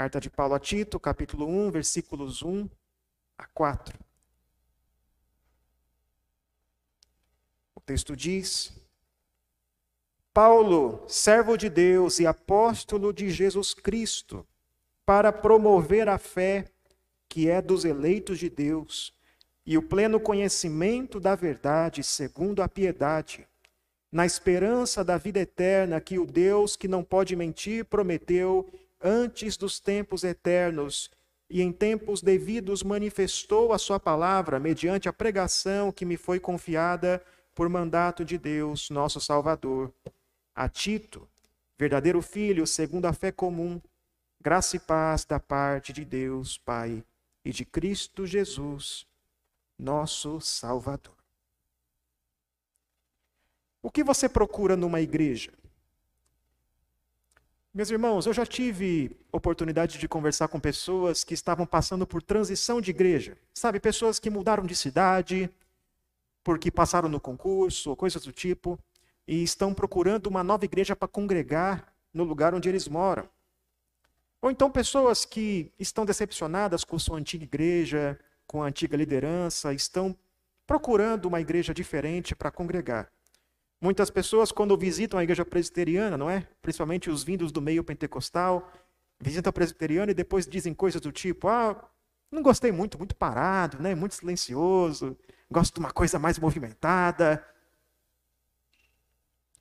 Carta 0.00 0.18
de 0.18 0.30
Paulo 0.30 0.54
a 0.54 0.58
Tito, 0.58 0.98
capítulo 0.98 1.46
1, 1.46 1.70
versículos 1.72 2.40
1 2.40 2.66
a 3.36 3.44
4. 3.44 3.98
O 7.74 7.80
texto 7.82 8.16
diz: 8.16 8.72
Paulo, 10.32 11.04
servo 11.06 11.54
de 11.54 11.68
Deus 11.68 12.18
e 12.18 12.26
apóstolo 12.26 13.12
de 13.12 13.28
Jesus 13.28 13.74
Cristo, 13.74 14.46
para 15.04 15.30
promover 15.30 16.08
a 16.08 16.16
fé 16.16 16.72
que 17.28 17.50
é 17.50 17.60
dos 17.60 17.84
eleitos 17.84 18.38
de 18.38 18.48
Deus 18.48 19.12
e 19.66 19.76
o 19.76 19.82
pleno 19.82 20.18
conhecimento 20.18 21.20
da 21.20 21.34
verdade 21.34 22.02
segundo 22.02 22.62
a 22.62 22.68
piedade, 22.70 23.46
na 24.10 24.24
esperança 24.24 25.04
da 25.04 25.18
vida 25.18 25.40
eterna 25.40 26.00
que 26.00 26.18
o 26.18 26.24
Deus 26.24 26.74
que 26.74 26.88
não 26.88 27.04
pode 27.04 27.36
mentir 27.36 27.84
prometeu 27.84 28.66
antes 29.00 29.56
dos 29.56 29.80
tempos 29.80 30.24
eternos 30.24 31.10
e 31.48 31.62
em 31.62 31.72
tempos 31.72 32.22
devidos 32.22 32.82
manifestou 32.82 33.72
a 33.72 33.78
sua 33.78 33.98
palavra 33.98 34.60
mediante 34.60 35.08
a 35.08 35.12
pregação 35.12 35.90
que 35.90 36.04
me 36.04 36.16
foi 36.16 36.38
confiada 36.38 37.22
por 37.54 37.68
mandato 37.68 38.24
de 38.24 38.38
Deus, 38.38 38.88
nosso 38.90 39.20
Salvador. 39.20 39.92
A 40.54 40.68
Tito, 40.68 41.28
verdadeiro 41.76 42.22
filho, 42.22 42.66
segundo 42.66 43.06
a 43.06 43.12
fé 43.12 43.32
comum, 43.32 43.80
graça 44.40 44.76
e 44.76 44.78
paz 44.78 45.24
da 45.24 45.40
parte 45.40 45.92
de 45.92 46.04
Deus, 46.04 46.56
Pai, 46.58 47.04
e 47.44 47.50
de 47.50 47.64
Cristo 47.64 48.26
Jesus, 48.26 49.06
nosso 49.78 50.40
Salvador. 50.40 51.16
O 53.82 53.90
que 53.90 54.04
você 54.04 54.28
procura 54.28 54.76
numa 54.76 55.00
igreja? 55.00 55.52
Meus 57.72 57.88
irmãos, 57.88 58.26
eu 58.26 58.32
já 58.32 58.44
tive 58.44 59.16
oportunidade 59.30 59.96
de 59.96 60.08
conversar 60.08 60.48
com 60.48 60.58
pessoas 60.58 61.22
que 61.22 61.34
estavam 61.34 61.64
passando 61.64 62.04
por 62.04 62.20
transição 62.20 62.80
de 62.80 62.90
igreja. 62.90 63.38
Sabe, 63.54 63.78
pessoas 63.78 64.18
que 64.18 64.28
mudaram 64.28 64.66
de 64.66 64.74
cidade, 64.74 65.48
porque 66.42 66.68
passaram 66.68 67.08
no 67.08 67.20
concurso, 67.20 67.90
ou 67.90 67.96
coisas 67.96 68.24
do 68.24 68.32
tipo, 68.32 68.76
e 69.24 69.40
estão 69.44 69.72
procurando 69.72 70.26
uma 70.26 70.42
nova 70.42 70.64
igreja 70.64 70.96
para 70.96 71.06
congregar 71.06 71.94
no 72.12 72.24
lugar 72.24 72.56
onde 72.56 72.68
eles 72.68 72.88
moram. 72.88 73.28
Ou 74.42 74.50
então 74.50 74.68
pessoas 74.68 75.24
que 75.24 75.72
estão 75.78 76.04
decepcionadas 76.04 76.82
com 76.82 76.98
sua 76.98 77.18
antiga 77.18 77.44
igreja, 77.44 78.18
com 78.48 78.64
a 78.64 78.66
antiga 78.66 78.96
liderança, 78.96 79.72
estão 79.72 80.16
procurando 80.66 81.26
uma 81.26 81.40
igreja 81.40 81.72
diferente 81.72 82.34
para 82.34 82.50
congregar. 82.50 83.12
Muitas 83.80 84.10
pessoas, 84.10 84.52
quando 84.52 84.76
visitam 84.76 85.18
a 85.18 85.22
igreja 85.22 85.44
presbiteriana, 85.44 86.16
não 86.16 86.28
é? 86.28 86.46
Principalmente 86.60 87.08
os 87.08 87.24
vindos 87.24 87.50
do 87.50 87.62
meio 87.62 87.82
pentecostal, 87.82 88.70
visitam 89.18 89.48
a 89.48 89.52
presbiteriana 89.52 90.10
e 90.10 90.14
depois 90.14 90.46
dizem 90.46 90.74
coisas 90.74 91.00
do 91.00 91.10
tipo: 91.10 91.48
ah, 91.48 91.88
não 92.30 92.42
gostei 92.42 92.70
muito, 92.70 92.98
muito 92.98 93.16
parado, 93.16 93.82
né? 93.82 93.94
muito 93.94 94.14
silencioso, 94.14 95.16
gosto 95.50 95.74
de 95.74 95.80
uma 95.80 95.90
coisa 95.90 96.18
mais 96.18 96.38
movimentada. 96.38 97.44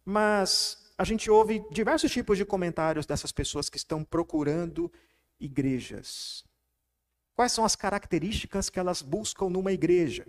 Mas 0.03 0.91
a 0.97 1.03
gente 1.03 1.31
ouve 1.31 1.63
diversos 1.71 2.11
tipos 2.11 2.37
de 2.37 2.43
comentários 2.43 3.05
dessas 3.05 3.31
pessoas 3.31 3.69
que 3.69 3.77
estão 3.77 4.03
procurando 4.03 4.91
igrejas. 5.39 6.43
Quais 7.35 7.53
são 7.53 7.63
as 7.63 7.75
características 7.75 8.69
que 8.69 8.79
elas 8.79 9.01
buscam 9.01 9.49
numa 9.49 9.71
igreja? 9.71 10.27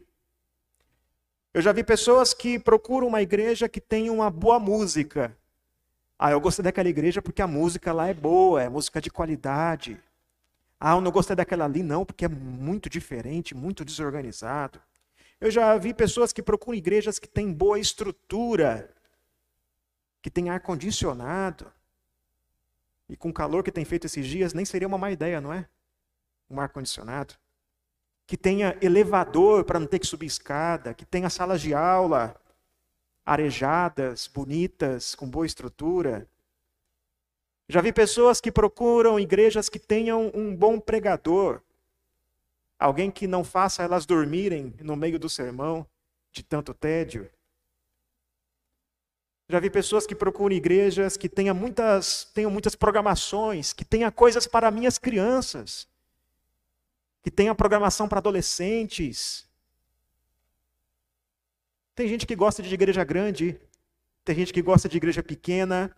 Eu 1.53 1.61
já 1.61 1.73
vi 1.73 1.83
pessoas 1.83 2.33
que 2.33 2.61
procuram 2.61 3.09
uma 3.09 3.21
igreja 3.21 3.69
que 3.69 3.81
tem 3.81 4.09
uma 4.09 4.31
boa 4.31 4.61
música. 4.61 5.37
Ah, 6.17 6.31
eu 6.31 6.41
gostei 6.41 6.63
daquela 6.63 6.89
igreja 6.89 7.21
porque 7.21 7.43
a 7.43 7.47
música 7.47 7.93
lá 7.93 8.07
é 8.07 8.15
boa, 8.15 8.63
é 8.63 8.69
música 8.69 9.01
de 9.01 9.11
qualidade. 9.11 10.01
Ah, 10.79 10.93
eu 10.93 11.01
não 11.01 11.11
gostei 11.11 11.35
daquela 11.35 11.65
ali 11.65 11.83
não, 11.83 12.05
porque 12.05 12.25
é 12.25 12.29
muito 12.29 12.89
diferente, 12.89 13.53
muito 13.53 13.85
desorganizado. 13.85 14.81
Eu 15.41 15.51
já 15.51 15.77
vi 15.77 15.93
pessoas 15.93 16.33
que 16.33 16.41
procuram 16.41 16.79
igrejas 16.79 17.19
que 17.19 17.27
têm 17.27 17.53
boa 17.53 17.81
estrutura, 17.81 18.89
que 20.23 20.31
tem 20.31 20.51
ar 20.51 20.61
condicionado. 20.61 21.73
E 23.09 23.17
com 23.17 23.31
o 23.31 23.35
calor 23.35 23.65
que 23.65 23.73
tem 23.73 23.85
feito 23.85 24.07
esses 24.07 24.25
dias, 24.25 24.55
nem 24.55 24.65
seria 24.65 24.87
uma 24.87 24.99
má 24.99 25.11
ideia, 25.11 25.41
não 25.41 25.53
é? 25.53 25.69
Um 26.49 26.61
ar 26.61 26.69
condicionado 26.69 27.35
que 28.31 28.37
tenha 28.37 28.79
elevador 28.81 29.65
para 29.65 29.81
não 29.81 29.89
ter 29.89 29.99
que 29.99 30.07
subir 30.07 30.27
escada, 30.27 30.95
que 30.95 31.05
tenha 31.05 31.29
salas 31.29 31.61
de 31.61 31.75
aula 31.75 32.41
arejadas, 33.27 34.29
bonitas, 34.29 35.17
com 35.17 35.29
boa 35.29 35.45
estrutura. 35.45 36.29
Já 37.69 37.81
vi 37.81 37.93
pessoas 37.93 38.41
que 38.41 38.53
procuram 38.53 39.19
igrejas 39.19 39.69
que 39.69 39.81
tenham 39.81 40.31
um 40.33 40.55
bom 40.55 40.79
pregador, 40.79 41.61
alguém 42.79 43.11
que 43.11 43.27
não 43.27 43.43
faça 43.43 43.83
elas 43.83 44.07
dormirem 44.07 44.77
no 44.81 44.95
meio 44.95 45.19
do 45.19 45.29
sermão 45.29 45.85
de 46.31 46.45
tanto 46.45 46.73
tédio. 46.73 47.29
Já 49.49 49.59
vi 49.59 49.71
pessoas 49.71 50.07
que 50.07 50.15
procuram 50.15 50.55
igrejas 50.55 51.17
que 51.17 51.29
tenham 51.29 51.57
muitas, 51.57 52.31
tenham 52.33 52.49
muitas 52.53 52.77
programações, 52.77 53.73
que 53.73 53.85
tenha 53.85 54.09
coisas 54.13 54.47
para 54.47 54.71
minhas 54.71 54.99
crianças 54.99 55.90
que 57.23 57.31
tenha 57.31 57.55
programação 57.55 58.09
para 58.09 58.19
adolescentes. 58.19 59.49
Tem 61.95 62.09
gente 62.09 62.27
que 62.27 62.35
gosta 62.35 62.63
de 62.63 62.73
igreja 62.73 63.05
grande, 63.05 63.61
tem 64.25 64.35
gente 64.35 64.53
que 64.53 64.63
gosta 64.63 64.89
de 64.89 64.97
igreja 64.97 65.23
pequena, 65.23 65.95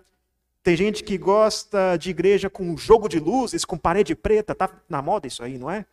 tem 0.63 0.77
gente 0.77 1.03
que 1.03 1.19
gosta 1.19 1.97
de 1.97 2.11
igreja 2.11 2.49
com 2.49 2.77
jogo 2.77 3.09
de 3.09 3.19
luzes, 3.19 3.65
com 3.65 3.77
parede 3.77 4.15
preta, 4.15 4.55
tá 4.55 4.71
na 4.89 5.03
moda 5.03 5.27
isso 5.27 5.43
aí, 5.43 5.59
não 5.59 5.71
é? 5.71 5.85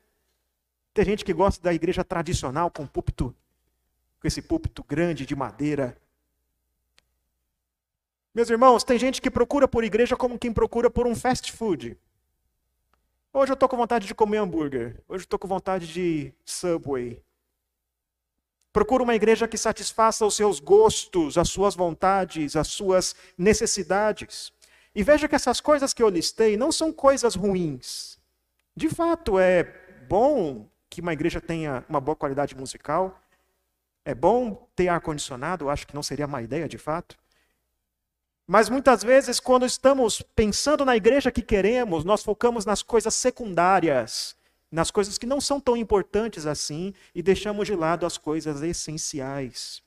Tem 0.93 1.05
gente 1.05 1.23
que 1.23 1.33
gosta 1.33 1.61
da 1.63 1.73
igreja 1.73 2.03
tradicional 2.03 2.69
com 2.71 2.85
púlpito, 2.85 3.35
com 4.19 4.27
esse 4.27 4.41
púlpito 4.41 4.83
grande 4.83 5.25
de 5.25 5.35
madeira. 5.35 5.97
Meus 8.33 8.49
irmãos, 8.49 8.83
tem 8.83 8.97
gente 8.97 9.21
que 9.21 9.31
procura 9.31 9.67
por 9.67 9.83
igreja 9.83 10.15
como 10.15 10.37
quem 10.37 10.53
procura 10.53 10.89
por 10.89 11.07
um 11.07 11.15
fast 11.15 11.51
food. 11.51 11.97
Hoje 13.39 13.53
eu 13.53 13.53
estou 13.53 13.69
com 13.69 13.77
vontade 13.77 14.05
de 14.05 14.13
comer 14.13 14.35
hambúrguer. 14.35 15.01
Hoje 15.07 15.21
eu 15.21 15.25
estou 15.25 15.39
com 15.39 15.47
vontade 15.47 15.87
de 15.87 16.33
Subway. 16.43 17.23
Procura 18.73 19.01
uma 19.01 19.15
igreja 19.15 19.47
que 19.47 19.57
satisfaça 19.57 20.25
os 20.25 20.35
seus 20.35 20.59
gostos, 20.59 21.37
as 21.37 21.47
suas 21.47 21.73
vontades, 21.73 22.57
as 22.57 22.67
suas 22.67 23.15
necessidades. 23.37 24.51
E 24.93 25.03
veja 25.03 25.25
que 25.25 25.35
essas 25.35 25.61
coisas 25.61 25.93
que 25.93 26.03
eu 26.03 26.09
listei 26.09 26.57
não 26.57 26.69
são 26.69 26.91
coisas 26.91 27.33
ruins. 27.33 28.19
De 28.75 28.89
fato, 28.89 29.39
é 29.39 29.63
bom 30.09 30.67
que 30.89 30.99
uma 30.99 31.13
igreja 31.13 31.39
tenha 31.39 31.85
uma 31.87 32.01
boa 32.01 32.17
qualidade 32.17 32.53
musical. 32.57 33.21
É 34.03 34.13
bom 34.13 34.67
ter 34.75 34.89
ar-condicionado, 34.89 35.69
acho 35.69 35.87
que 35.87 35.95
não 35.95 36.03
seria 36.03 36.27
má 36.27 36.41
ideia 36.41 36.67
de 36.67 36.77
fato. 36.77 37.15
Mas 38.51 38.67
muitas 38.67 39.03
vezes, 39.03 39.39
quando 39.39 39.63
estamos 39.63 40.23
pensando 40.23 40.83
na 40.83 40.97
igreja 40.97 41.31
que 41.31 41.43
queremos, 41.43 42.03
nós 42.03 42.23
focamos 42.23 42.65
nas 42.65 42.81
coisas 42.81 43.13
secundárias, 43.13 44.35
nas 44.71 44.89
coisas 44.89 45.19
que 45.19 45.27
não 45.27 45.39
são 45.39 45.59
tão 45.59 45.77
importantes 45.77 46.47
assim, 46.47 46.91
e 47.13 47.21
deixamos 47.21 47.67
de 47.67 47.75
lado 47.75 48.07
as 48.07 48.17
coisas 48.17 48.63
essenciais. 48.63 49.83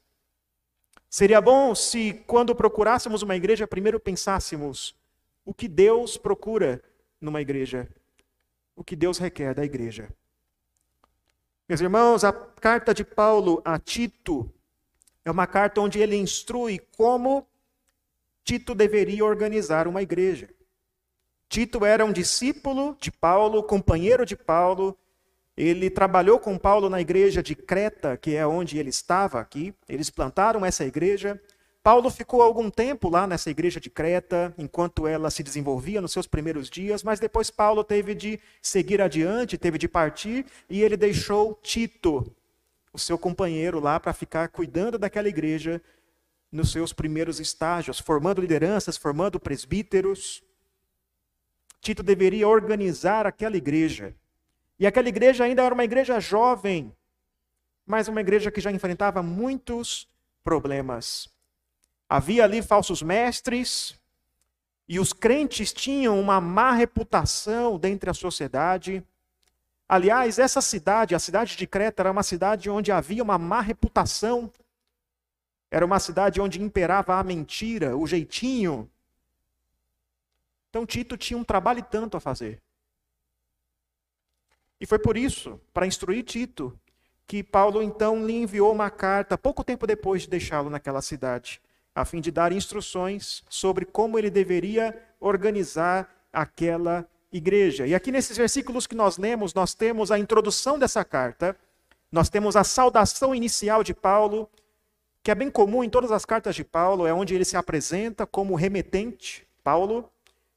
Seria 1.10 1.40
bom 1.40 1.74
se, 1.74 2.22
quando 2.24 2.54
procurássemos 2.54 3.22
uma 3.22 3.34
igreja, 3.34 3.66
primeiro 3.66 3.98
pensássemos 3.98 4.94
o 5.44 5.52
que 5.52 5.66
Deus 5.66 6.16
procura 6.16 6.80
numa 7.20 7.40
igreja, 7.40 7.88
o 8.76 8.84
que 8.84 8.94
Deus 8.94 9.18
requer 9.18 9.56
da 9.56 9.64
igreja. 9.64 10.08
Meus 11.68 11.80
irmãos, 11.80 12.22
a 12.22 12.32
carta 12.32 12.94
de 12.94 13.02
Paulo 13.02 13.60
a 13.64 13.76
Tito 13.76 14.48
é 15.24 15.32
uma 15.32 15.48
carta 15.48 15.80
onde 15.80 15.98
ele 15.98 16.14
instrui 16.14 16.78
como 16.96 17.44
Tito 18.44 18.74
deveria 18.74 19.24
organizar 19.24 19.86
uma 19.86 20.02
igreja. 20.02 20.48
Tito 21.48 21.84
era 21.84 22.04
um 22.04 22.12
discípulo 22.12 22.96
de 23.00 23.12
Paulo, 23.12 23.62
companheiro 23.62 24.24
de 24.24 24.36
Paulo. 24.36 24.96
Ele 25.56 25.90
trabalhou 25.90 26.38
com 26.38 26.56
Paulo 26.56 26.88
na 26.88 27.00
igreja 27.00 27.42
de 27.42 27.54
Creta, 27.54 28.16
que 28.16 28.34
é 28.34 28.46
onde 28.46 28.78
ele 28.78 28.90
estava 28.90 29.38
aqui. 29.38 29.74
Eles 29.88 30.08
plantaram 30.08 30.64
essa 30.64 30.84
igreja. 30.84 31.40
Paulo 31.82 32.10
ficou 32.10 32.40
algum 32.40 32.70
tempo 32.70 33.08
lá 33.08 33.26
nessa 33.26 33.50
igreja 33.50 33.80
de 33.80 33.90
Creta, 33.90 34.54
enquanto 34.56 35.06
ela 35.06 35.30
se 35.30 35.42
desenvolvia 35.42 36.00
nos 36.00 36.12
seus 36.12 36.28
primeiros 36.28 36.70
dias, 36.70 37.02
mas 37.02 37.18
depois 37.18 37.50
Paulo 37.50 37.82
teve 37.82 38.14
de 38.14 38.40
seguir 38.62 39.02
adiante, 39.02 39.58
teve 39.58 39.78
de 39.78 39.88
partir, 39.88 40.46
e 40.70 40.80
ele 40.80 40.96
deixou 40.96 41.58
Tito, 41.60 42.32
o 42.92 42.98
seu 42.98 43.18
companheiro 43.18 43.80
lá, 43.80 43.98
para 43.98 44.12
ficar 44.12 44.48
cuidando 44.48 44.96
daquela 44.96 45.28
igreja 45.28 45.82
nos 46.52 46.70
seus 46.70 46.92
primeiros 46.92 47.40
estágios, 47.40 47.98
formando 47.98 48.42
lideranças, 48.42 48.98
formando 48.98 49.40
presbíteros. 49.40 50.44
Tito 51.80 52.02
deveria 52.02 52.46
organizar 52.46 53.26
aquela 53.26 53.56
igreja. 53.56 54.14
E 54.78 54.86
aquela 54.86 55.08
igreja 55.08 55.44
ainda 55.44 55.62
era 55.62 55.74
uma 55.74 55.84
igreja 55.84 56.20
jovem, 56.20 56.94
mas 57.86 58.06
uma 58.06 58.20
igreja 58.20 58.50
que 58.50 58.60
já 58.60 58.70
enfrentava 58.70 59.22
muitos 59.22 60.06
problemas. 60.44 61.28
Havia 62.08 62.44
ali 62.44 62.60
falsos 62.60 63.00
mestres, 63.02 63.98
E 64.88 64.98
os 65.00 65.12
crentes 65.12 65.72
tinham 65.72 66.20
uma 66.20 66.40
má 66.40 66.72
reputação 66.72 67.78
dentre 67.78 68.10
a 68.10 68.14
sociedade. 68.14 69.02
Aliás, 69.88 70.38
essa 70.38 70.60
cidade, 70.60 71.14
a 71.14 71.18
cidade 71.18 71.56
de 71.56 71.66
Creta, 71.66 72.02
era 72.02 72.10
uma 72.10 72.22
cidade 72.22 72.68
onde 72.68 72.92
havia 72.92 73.22
uma 73.22 73.38
má 73.38 73.60
reputação. 73.60 74.52
Era 75.72 75.86
uma 75.86 75.98
cidade 75.98 76.38
onde 76.38 76.60
imperava 76.60 77.18
a 77.18 77.24
mentira, 77.24 77.96
o 77.96 78.06
jeitinho. 78.06 78.90
Então 80.68 80.84
Tito 80.84 81.16
tinha 81.16 81.38
um 81.38 81.42
trabalho 81.42 81.82
tanto 81.82 82.14
a 82.14 82.20
fazer. 82.20 82.60
E 84.78 84.84
foi 84.84 84.98
por 84.98 85.16
isso, 85.16 85.58
para 85.72 85.86
instruir 85.86 86.24
Tito, 86.24 86.78
que 87.26 87.42
Paulo 87.42 87.82
então 87.82 88.26
lhe 88.26 88.34
enviou 88.34 88.70
uma 88.70 88.90
carta 88.90 89.38
pouco 89.38 89.64
tempo 89.64 89.86
depois 89.86 90.22
de 90.22 90.28
deixá-lo 90.28 90.68
naquela 90.68 91.00
cidade, 91.00 91.58
a 91.94 92.04
fim 92.04 92.20
de 92.20 92.30
dar 92.30 92.52
instruções 92.52 93.42
sobre 93.48 93.86
como 93.86 94.18
ele 94.18 94.28
deveria 94.28 95.02
organizar 95.18 96.14
aquela 96.30 97.08
igreja. 97.32 97.86
E 97.86 97.94
aqui 97.94 98.12
nesses 98.12 98.36
versículos 98.36 98.86
que 98.86 98.94
nós 98.94 99.16
lemos, 99.16 99.54
nós 99.54 99.72
temos 99.72 100.10
a 100.10 100.18
introdução 100.18 100.78
dessa 100.78 101.02
carta, 101.02 101.56
nós 102.10 102.28
temos 102.28 102.56
a 102.56 102.64
saudação 102.64 103.34
inicial 103.34 103.82
de 103.82 103.94
Paulo, 103.94 104.50
que 105.22 105.30
é 105.30 105.34
bem 105.34 105.50
comum 105.50 105.84
em 105.84 105.90
todas 105.90 106.10
as 106.10 106.24
cartas 106.24 106.54
de 106.54 106.64
Paulo, 106.64 107.06
é 107.06 107.14
onde 107.14 107.34
ele 107.34 107.44
se 107.44 107.56
apresenta 107.56 108.26
como 108.26 108.54
remetente, 108.54 109.46
Paulo, 109.62 110.10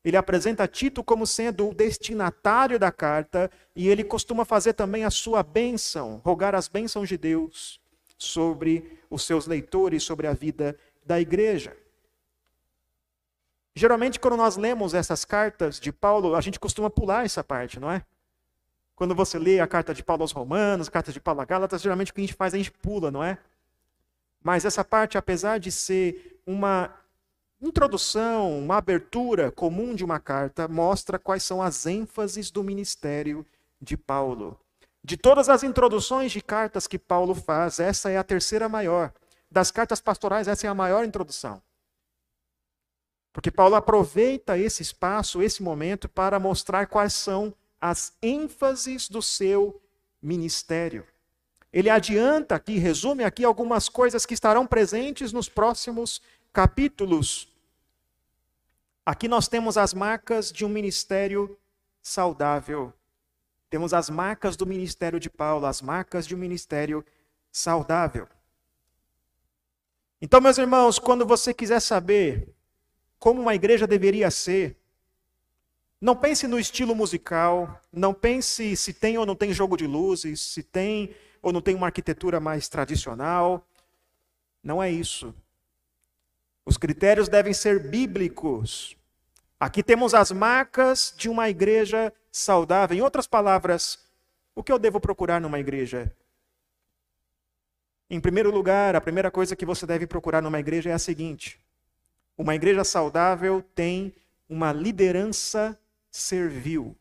ele 0.04 0.18
apresenta 0.18 0.68
Tito 0.68 1.04
como 1.04 1.26
sendo 1.26 1.70
o 1.70 1.74
destinatário 1.74 2.78
da 2.78 2.92
carta 2.92 3.50
e 3.76 3.88
ele 3.90 4.04
costuma 4.04 4.46
fazer 4.46 4.74
também 4.74 5.04
a 5.04 5.10
sua 5.10 5.42
bênção, 5.42 6.22
rogar 6.24 6.54
as 6.54 6.68
bênçãos 6.68 7.10
de 7.10 7.18
Deus 7.18 7.80
sobre 8.18 9.00
os 9.10 9.24
seus 9.24 9.48
leitores, 9.48 10.04
sobre 10.04 10.28
a 10.28 10.34
vida 10.34 10.78
da 11.06 11.20
igreja. 11.20 11.76
Geralmente, 13.76 14.20
quando 14.20 14.38
nós 14.38 14.58
lemos 14.58 14.94
essas 14.94 15.26
cartas 15.26 15.80
de 15.80 15.92
Paulo, 15.92 16.36
a 16.36 16.42
gente 16.42 16.60
costuma 16.60 16.90
pular 16.90 17.26
essa 17.26 17.44
parte, 17.44 17.80
não 17.80 17.92
é? 17.92 18.04
Quando 18.96 19.14
você 19.14 19.38
lê 19.38 19.60
a 19.60 19.68
carta 19.68 19.94
de 19.94 20.04
Paulo 20.04 20.22
aos 20.22 20.32
Romanos, 20.32 20.88
a 20.88 20.92
carta 20.92 21.12
de 21.12 21.20
Paulo 21.20 21.42
a 21.42 21.46
Gálatas, 21.46 21.82
geralmente 21.82 22.12
o 22.12 22.14
que 22.14 22.22
a 22.22 22.24
gente 22.24 22.36
faz, 22.36 22.54
a 22.54 22.58
gente 22.58 22.72
pula, 22.72 23.12
não 23.12 23.24
é? 23.24 23.38
Mas 24.46 24.64
essa 24.64 24.84
parte, 24.86 25.18
apesar 25.18 25.58
de 25.58 25.72
ser 25.72 26.40
uma 26.46 26.94
introdução, 27.60 28.60
uma 28.60 28.78
abertura 28.78 29.52
comum 29.52 29.96
de 29.96 30.06
uma 30.06 30.20
carta, 30.20 30.68
mostra 30.68 31.18
quais 31.18 31.44
são 31.44 31.64
as 31.64 31.88
ênfases 31.88 32.52
do 32.52 32.64
ministério 32.64 33.44
de 33.82 33.98
Paulo. 33.98 34.60
De 35.04 35.18
todas 35.18 35.50
as 35.50 35.64
introduções 35.64 36.32
de 36.32 36.44
cartas 36.44 36.86
que 36.86 37.00
Paulo 37.00 37.34
faz, 37.34 37.80
essa 37.80 38.12
é 38.12 38.18
a 38.18 38.24
terceira 38.24 38.70
maior. 38.70 39.12
Das 39.50 39.72
cartas 39.72 40.00
pastorais, 40.00 40.48
essa 40.48 40.68
é 40.68 40.70
a 40.70 40.76
maior 40.76 41.04
introdução. 41.04 41.60
Porque 43.34 43.50
Paulo 43.50 43.74
aproveita 43.74 44.60
esse 44.60 44.84
espaço, 44.84 45.42
esse 45.42 45.64
momento, 45.64 46.08
para 46.08 46.40
mostrar 46.40 46.86
quais 46.86 47.16
são 47.16 47.52
as 47.82 48.14
ênfases 48.22 49.10
do 49.10 49.24
seu 49.24 49.82
ministério. 50.22 51.04
Ele 51.76 51.90
adianta 51.90 52.56
aqui, 52.56 52.78
resume 52.78 53.26
aqui 53.26 53.44
algumas 53.44 53.90
coisas 53.90 54.26
que 54.26 54.34
estarão 54.34 54.66
presentes 54.66 55.34
nos 55.34 55.50
próximos 55.50 56.22
capítulos. 56.54 57.54
Aqui 59.06 59.28
nós 59.28 59.50
temos 59.50 59.78
as 59.78 59.94
marcas 59.94 60.54
de 60.54 60.64
um 60.64 60.70
ministério 60.70 61.60
saudável. 62.02 62.94
Temos 63.70 63.94
as 63.94 64.10
marcas 64.10 64.56
do 64.56 64.66
ministério 64.66 65.20
de 65.20 65.30
Paulo, 65.30 65.66
as 65.66 65.82
marcas 65.82 66.26
de 66.26 66.34
um 66.34 66.38
ministério 66.38 67.06
saudável. 67.52 68.26
Então, 70.22 70.40
meus 70.40 70.58
irmãos, 70.58 70.98
quando 70.98 71.26
você 71.26 71.54
quiser 71.54 71.82
saber 71.82 72.56
como 73.20 73.42
uma 73.42 73.54
igreja 73.54 73.86
deveria 73.86 74.32
ser, 74.32 74.78
não 76.00 76.16
pense 76.16 76.48
no 76.48 76.58
estilo 76.58 76.96
musical, 76.96 77.82
não 77.92 78.14
pense 78.14 78.78
se 78.78 78.94
tem 78.94 79.18
ou 79.18 79.26
não 79.26 79.36
tem 79.36 79.52
jogo 79.52 79.76
de 79.76 79.86
luzes, 79.86 80.40
se 80.40 80.64
tem 80.64 81.14
ou 81.46 81.54
não 81.54 81.62
tem 81.62 81.76
uma 81.76 81.86
arquitetura 81.86 82.40
mais 82.40 82.68
tradicional. 82.68 83.64
Não 84.64 84.82
é 84.82 84.90
isso. 84.90 85.32
Os 86.66 86.76
critérios 86.76 87.30
devem 87.30 87.54
ser 87.54 87.88
bíblicos. 87.88 88.98
Aqui 89.60 89.84
temos 89.84 90.16
as 90.16 90.32
marcas 90.32 91.14
de 91.16 91.30
uma 91.30 91.48
igreja 91.48 92.12
saudável. 92.32 92.98
Em 92.98 93.02
outras 93.02 93.28
palavras, 93.28 94.00
o 94.56 94.64
que 94.64 94.72
eu 94.72 94.80
devo 94.80 95.00
procurar 95.00 95.40
numa 95.40 95.60
igreja? 95.60 96.12
Em 98.10 98.20
primeiro 98.20 98.50
lugar, 98.50 98.96
a 98.96 99.02
primeira 99.02 99.30
coisa 99.30 99.56
que 99.56 99.68
você 99.68 99.86
deve 99.86 100.08
procurar 100.08 100.42
numa 100.42 100.60
igreja 100.60 100.90
é 100.90 100.94
a 100.94 101.00
seguinte: 101.00 101.62
uma 102.36 102.56
igreja 102.56 102.84
saudável 102.84 103.64
tem 103.76 104.16
uma 104.50 104.74
liderança 104.74 105.80
servil. 106.10 106.98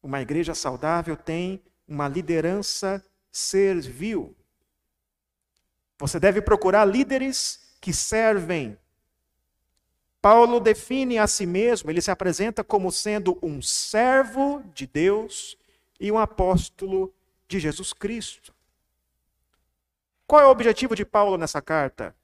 Uma 0.00 0.22
igreja 0.22 0.54
saudável 0.54 1.16
tem 1.16 1.60
uma 1.88 2.06
liderança 2.06 3.04
servil. 3.32 4.36
Você 5.98 6.20
deve 6.20 6.42
procurar 6.42 6.84
líderes 6.84 7.74
que 7.80 7.92
servem. 7.92 8.78
Paulo 10.20 10.60
define 10.60 11.18
a 11.18 11.26
si 11.26 11.46
mesmo, 11.46 11.90
ele 11.90 12.00
se 12.00 12.10
apresenta 12.10 12.62
como 12.62 12.92
sendo 12.92 13.38
um 13.42 13.60
servo 13.60 14.62
de 14.72 14.86
Deus 14.86 15.58
e 15.98 16.12
um 16.12 16.18
apóstolo 16.18 17.12
de 17.48 17.58
Jesus 17.58 17.92
Cristo. 17.92 18.54
Qual 20.26 20.40
é 20.40 20.46
o 20.46 20.50
objetivo 20.50 20.94
de 20.94 21.04
Paulo 21.04 21.36
nessa 21.36 21.60
carta? 21.60 22.14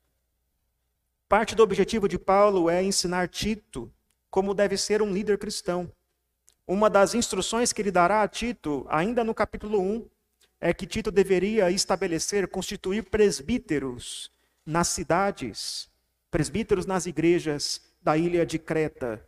Parte 1.29 1.55
do 1.55 1.63
objetivo 1.63 2.09
de 2.09 2.19
Paulo 2.19 2.71
é 2.71 2.83
ensinar 2.83 3.29
Tito 3.29 3.93
como 4.31 4.55
deve 4.55 4.77
ser 4.77 5.03
um 5.03 5.13
líder 5.13 5.39
cristão. 5.39 5.91
Uma 6.67 6.89
das 6.89 7.15
instruções 7.15 7.73
que 7.73 7.83
ele 7.83 7.91
dará 7.91 8.23
a 8.23 8.29
Tito, 8.29 8.87
ainda 8.89 9.25
no 9.25 9.35
capítulo 9.35 9.81
1, 9.81 10.09
é 10.61 10.73
que 10.73 10.87
Tito 10.87 11.11
deveria 11.11 11.71
estabelecer, 11.71 12.49
constituir 12.49 13.05
presbíteros 13.05 14.31
nas 14.67 14.89
cidades, 14.89 15.89
presbíteros 16.31 16.85
nas 16.85 17.07
igrejas 17.07 17.81
da 18.03 18.17
ilha 18.17 18.45
de 18.45 18.59
Creta. 18.59 19.25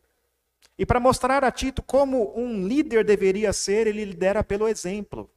E 0.79 0.85
para 0.85 0.99
mostrar 0.99 1.45
a 1.45 1.53
Tito 1.53 1.83
como 1.83 2.37
um 2.39 2.67
líder 2.67 3.05
deveria 3.05 3.53
ser, 3.53 3.87
ele 3.87 4.05
lidera 4.05 4.43
pelo 4.43 4.67
exemplo. 4.67 5.31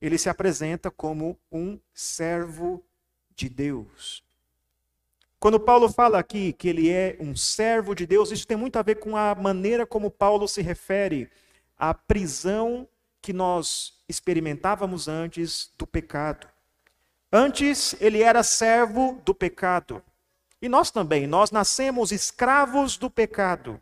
Ele 0.00 0.18
se 0.18 0.28
apresenta 0.28 0.90
como 0.90 1.38
um 1.50 1.78
servo 1.92 2.84
de 3.34 3.48
Deus. 3.48 4.22
Quando 5.38 5.60
Paulo 5.60 5.88
fala 5.88 6.18
aqui 6.18 6.52
que 6.52 6.68
ele 6.68 6.90
é 6.90 7.16
um 7.20 7.36
servo 7.36 7.94
de 7.94 8.06
Deus, 8.06 8.30
isso 8.30 8.46
tem 8.46 8.56
muito 8.56 8.78
a 8.78 8.82
ver 8.82 8.96
com 8.96 9.16
a 9.16 9.34
maneira 9.34 9.86
como 9.86 10.10
Paulo 10.10 10.48
se 10.48 10.62
refere 10.62 11.30
à 11.78 11.92
prisão 11.92 12.88
que 13.20 13.32
nós 13.32 13.93
experimentávamos 14.08 15.08
antes 15.08 15.70
do 15.78 15.86
pecado. 15.86 16.46
Antes 17.32 17.96
ele 18.00 18.22
era 18.22 18.42
servo 18.42 19.20
do 19.24 19.34
pecado. 19.34 20.02
E 20.62 20.68
nós 20.68 20.90
também, 20.90 21.26
nós 21.26 21.50
nascemos 21.50 22.12
escravos 22.12 22.96
do 22.96 23.10
pecado. 23.10 23.80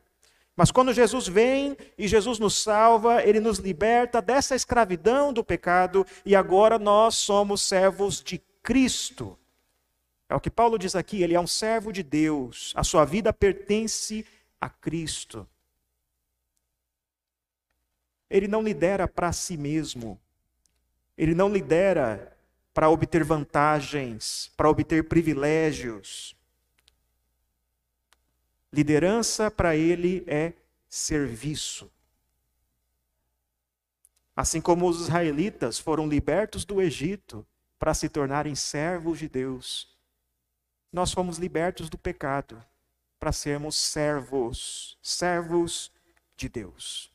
Mas 0.57 0.71
quando 0.71 0.93
Jesus 0.93 1.27
vem 1.27 1.77
e 1.97 2.07
Jesus 2.07 2.39
nos 2.39 2.63
salva, 2.63 3.23
ele 3.23 3.41
nos 3.41 3.59
liberta 3.59 4.21
dessa 4.21 4.55
escravidão 4.55 5.33
do 5.33 5.43
pecado 5.43 6.07
e 6.25 6.37
agora 6.37 6.79
nós 6.79 7.15
somos 7.15 7.63
servos 7.63 8.23
de 8.23 8.41
Cristo. 8.63 9.39
É 10.29 10.35
o 10.35 10.41
que 10.41 10.51
Paulo 10.51 10.79
diz 10.79 10.95
aqui, 10.95 11.23
ele 11.23 11.35
é 11.35 11.41
um 11.41 11.47
servo 11.47 11.93
de 11.93 12.03
Deus, 12.03 12.73
a 12.75 12.83
sua 12.83 13.05
vida 13.05 13.33
pertence 13.33 14.27
a 14.61 14.69
Cristo. 14.69 15.47
Ele 18.33 18.49
não 18.49 18.63
lidera 18.63 19.07
para 19.07 19.31
si 19.31 19.59
mesmo, 19.59 20.19
ele 21.19 21.35
não 21.35 21.53
lidera 21.53 22.35
para 22.73 22.89
obter 22.89 23.23
vantagens, 23.23 24.51
para 24.57 24.71
obter 24.71 25.07
privilégios. 25.07 26.35
Liderança 28.73 29.51
para 29.51 29.77
ele 29.77 30.25
é 30.27 30.55
serviço. 30.89 31.93
Assim 34.35 34.63
como 34.63 34.89
os 34.89 35.03
israelitas 35.03 35.79
foram 35.79 36.09
libertos 36.09 36.65
do 36.65 36.81
Egito 36.81 37.47
para 37.79 37.93
se 37.93 38.09
tornarem 38.09 38.55
servos 38.55 39.19
de 39.19 39.29
Deus, 39.29 39.95
nós 40.91 41.13
fomos 41.13 41.37
libertos 41.37 41.91
do 41.91 41.99
pecado 41.99 42.65
para 43.21 43.31
sermos 43.31 43.77
servos, 43.77 44.97
servos 45.03 45.93
de 46.35 46.49
Deus. 46.49 47.12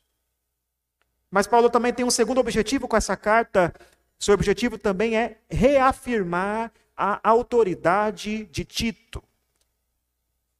Mas 1.30 1.46
Paulo 1.46 1.68
também 1.68 1.92
tem 1.92 2.04
um 2.04 2.10
segundo 2.10 2.38
objetivo 2.38 2.88
com 2.88 2.96
essa 2.96 3.16
carta, 3.16 3.74
seu 4.18 4.34
objetivo 4.34 4.78
também 4.78 5.16
é 5.16 5.38
reafirmar 5.48 6.72
a 6.96 7.20
autoridade 7.22 8.44
de 8.46 8.64
Tito. 8.64 9.22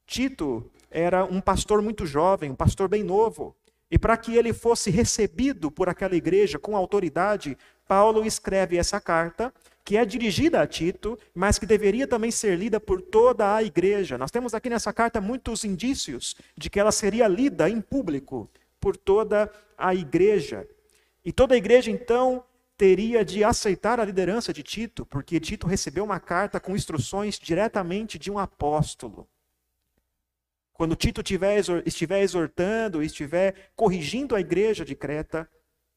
Tito 0.07 0.71
era 0.91 1.25
um 1.25 1.41
pastor 1.41 1.83
muito 1.83 2.07
jovem, 2.07 2.51
um 2.51 2.55
pastor 2.55 2.89
bem 2.89 3.03
novo. 3.03 3.57
E 3.91 3.99
para 3.99 4.17
que 4.17 4.37
ele 4.37 4.53
fosse 4.53 4.91
recebido 4.91 5.71
por 5.71 5.89
aquela 5.89 6.15
igreja 6.15 6.59
com 6.59 6.77
autoridade, 6.77 7.57
Paulo 7.87 8.25
escreve 8.25 8.77
essa 8.77 9.01
carta, 9.01 9.53
que 9.83 9.97
é 9.97 10.05
dirigida 10.05 10.61
a 10.61 10.67
Tito, 10.67 11.19
mas 11.35 11.59
que 11.59 11.65
deveria 11.65 12.07
também 12.07 12.31
ser 12.31 12.57
lida 12.57 12.79
por 12.79 13.01
toda 13.01 13.57
a 13.57 13.63
igreja. 13.63 14.19
Nós 14.19 14.31
temos 14.31 14.53
aqui 14.53 14.69
nessa 14.69 14.93
carta 14.93 15.21
muitos 15.21 15.65
indícios 15.65 16.37
de 16.57 16.69
que 16.69 16.79
ela 16.79 16.93
seria 16.93 17.27
lida 17.27 17.69
em 17.69 17.81
público 17.81 18.49
por 18.89 18.97
toda 18.97 19.53
a 19.77 19.95
igreja. 19.95 20.67
E 21.23 21.31
toda 21.31 21.55
a 21.55 21.59
igreja, 21.59 21.91
então, 21.91 22.43
teria 22.75 23.23
de 23.23 23.45
aceitar 23.45 24.01
a 24.01 24.05
liderança 24.05 24.51
de 24.51 24.63
Tito, 24.63 25.05
porque 25.05 25.39
Tito 25.39 25.67
recebeu 25.67 26.05
uma 26.05 26.19
carta 26.19 26.59
com 26.59 26.75
instruções 26.75 27.39
diretamente 27.39 28.19
de 28.19 28.31
um 28.31 28.39
apóstolo. 28.39 29.29
Quando 30.73 30.97
Tito 30.97 31.21
estiver 31.21 32.23
exortando, 32.23 33.03
estiver 33.03 33.71
corrigindo 33.77 34.35
a 34.35 34.41
igreja 34.41 34.87
de 34.87 34.95
Creta, 34.95 35.47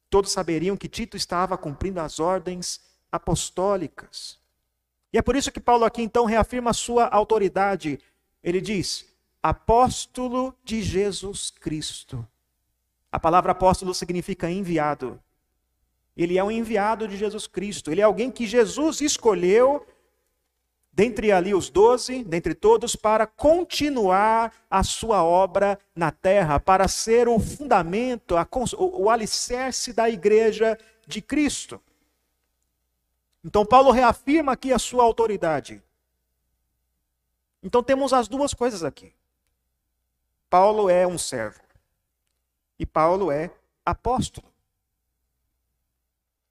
todos 0.10 0.34
saberiam 0.34 0.76
que 0.76 0.90
Tito 0.90 1.16
estava 1.16 1.58
cumprindo 1.58 2.02
as 2.02 2.20
ordens 2.20 2.82
apostólicas. 3.10 4.38
E 5.14 5.18
é 5.18 5.22
por 5.22 5.38
isso 5.38 5.52
que 5.52 5.62
Paulo 5.62 5.86
aqui 5.86 6.02
então 6.02 6.26
reafirma 6.26 6.72
a 6.72 6.74
sua 6.74 7.08
autoridade. 7.08 8.02
Ele 8.44 8.60
diz: 8.60 9.06
apóstolo 9.42 10.54
de 10.62 10.82
Jesus 10.82 11.50
Cristo. 11.52 12.28
A 13.12 13.20
palavra 13.20 13.52
apóstolo 13.52 13.94
significa 13.94 14.50
enviado. 14.50 15.22
Ele 16.16 16.38
é 16.38 16.44
um 16.44 16.52
enviado 16.52 17.08
de 17.08 17.18
Jesus 17.18 17.46
Cristo. 17.46 17.92
Ele 17.92 18.02
é 18.02 18.04
alguém 18.04 18.32
que 18.32 18.48
Jesus 18.48 19.02
escolheu 19.02 19.86
dentre 20.94 21.32
ali 21.32 21.54
os 21.54 21.70
doze, 21.70 22.24
dentre 22.24 22.54
todos, 22.54 22.96
para 22.96 23.26
continuar 23.26 24.54
a 24.70 24.84
sua 24.84 25.24
obra 25.24 25.80
na 25.96 26.12
terra, 26.12 26.60
para 26.60 26.88
ser 26.88 27.28
o 27.28 27.40
fundamento, 27.40 28.36
a, 28.38 28.48
o, 28.78 29.04
o 29.04 29.10
alicerce 29.10 29.94
da 29.94 30.10
igreja 30.10 30.78
de 31.08 31.22
Cristo. 31.22 31.82
Então, 33.44 33.66
Paulo 33.66 33.92
reafirma 33.92 34.52
aqui 34.52 34.72
a 34.72 34.80
sua 34.80 35.04
autoridade. 35.04 35.82
Então, 37.64 37.82
temos 37.82 38.14
as 38.14 38.28
duas 38.28 38.54
coisas 38.54 38.84
aqui. 38.84 39.14
Paulo 40.50 40.90
é 40.90 41.08
um 41.08 41.18
servo 41.18 41.71
e 42.82 42.86
Paulo 42.86 43.32
é 43.32 43.52
apóstolo. 43.86 44.48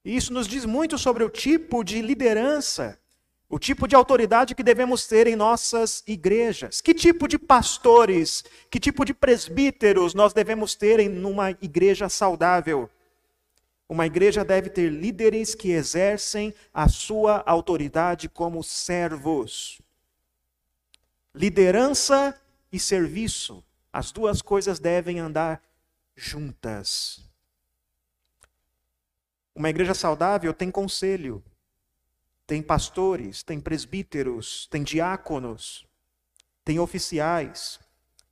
E 0.04 0.16
isso 0.16 0.32
nos 0.32 0.46
diz 0.46 0.64
muito 0.64 0.96
sobre 0.96 1.24
o 1.24 1.28
tipo 1.28 1.82
de 1.84 2.00
liderança 2.00 2.98
o 3.52 3.58
tipo 3.58 3.88
de 3.88 3.96
autoridade 3.96 4.54
que 4.54 4.62
devemos 4.62 5.08
ter 5.08 5.26
em 5.26 5.34
nossas 5.34 6.04
igrejas. 6.06 6.80
Que 6.80 6.94
tipo 6.94 7.26
de 7.26 7.36
pastores, 7.36 8.44
que 8.70 8.78
tipo 8.78 9.04
de 9.04 9.12
presbíteros 9.12 10.14
nós 10.14 10.32
devemos 10.32 10.76
ter 10.76 11.00
em 11.00 11.24
uma 11.24 11.50
igreja 11.50 12.08
saudável? 12.08 12.88
Uma 13.88 14.06
igreja 14.06 14.44
deve 14.44 14.70
ter 14.70 14.88
líderes 14.88 15.52
que 15.52 15.72
exercem 15.72 16.54
a 16.72 16.88
sua 16.88 17.42
autoridade 17.44 18.28
como 18.28 18.62
servos. 18.62 19.80
Liderança 21.34 22.40
e 22.72 22.78
serviço, 22.78 23.64
as 23.92 24.12
duas 24.12 24.40
coisas 24.40 24.78
devem 24.78 25.18
andar 25.18 25.60
juntas. 26.20 27.20
Uma 29.54 29.70
igreja 29.70 29.94
saudável 29.94 30.52
tem 30.52 30.70
conselho, 30.70 31.42
tem 32.46 32.62
pastores, 32.62 33.42
tem 33.42 33.58
presbíteros, 33.58 34.66
tem 34.70 34.82
diáconos, 34.82 35.86
tem 36.64 36.78
oficiais. 36.78 37.80